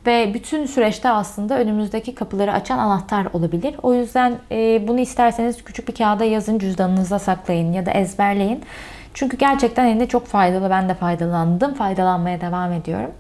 ve 0.08 0.34
bütün 0.34 0.66
süreçte 0.66 1.10
aslında 1.10 1.60
önümüzdeki 1.60 2.16
kapıları 2.16 2.54
açan 2.54 2.78
anahtar 2.78 3.28
olabilir. 3.34 3.76
O 3.84 3.94
yüzden 3.94 4.34
e, 4.52 4.88
bunu 4.88 5.00
isterseniz 5.00 5.64
küçük 5.64 5.88
bir 5.88 5.96
kağıda 5.96 6.24
yazın, 6.26 6.60
cüzdanınıza 6.60 7.20
saklayın 7.20 7.74
ya 7.74 7.86
da 7.86 7.92
ezberleyin. 7.92 8.62
Çünkü 9.14 9.38
gerçekten 9.38 9.86
elinde 9.86 10.08
çok 10.08 10.28
faydalı. 10.28 10.70
Ben 10.70 10.90
de 10.90 10.94
faydalandım. 10.94 11.74
Faydalanmaya 11.74 12.42
devam 12.42 12.74
ediyorum. 12.74 13.12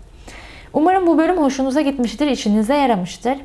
Umarım 0.74 1.08
bu 1.08 1.18
bölüm 1.18 1.38
hoşunuza 1.38 1.82
gitmiştir, 1.82 2.28
işinize 2.28 2.76
yaramıştır. 2.76 3.38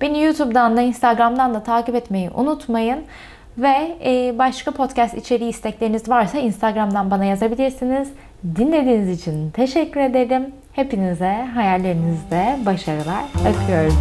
Beni 0.00 0.22
YouTube'dan 0.22 0.76
da 0.76 0.80
Instagram'dan 0.80 1.54
da 1.54 1.62
takip 1.62 1.94
etmeyi 1.94 2.30
unutmayın. 2.30 2.98
Ve 3.58 3.96
e, 4.04 4.38
başka 4.38 4.70
podcast 4.70 5.14
içeriği 5.14 5.50
istekleriniz 5.50 6.08
varsa 6.08 6.38
Instagram'dan 6.38 7.10
bana 7.10 7.24
yazabilirsiniz. 7.24 8.08
Dinlediğiniz 8.56 9.20
için 9.20 9.50
teşekkür 9.50 10.00
ederim. 10.00 10.46
Hepinize 10.72 11.46
hayallerinizde 11.54 12.58
başarılar. 12.66 13.24
Öpüyorum. 13.48 13.96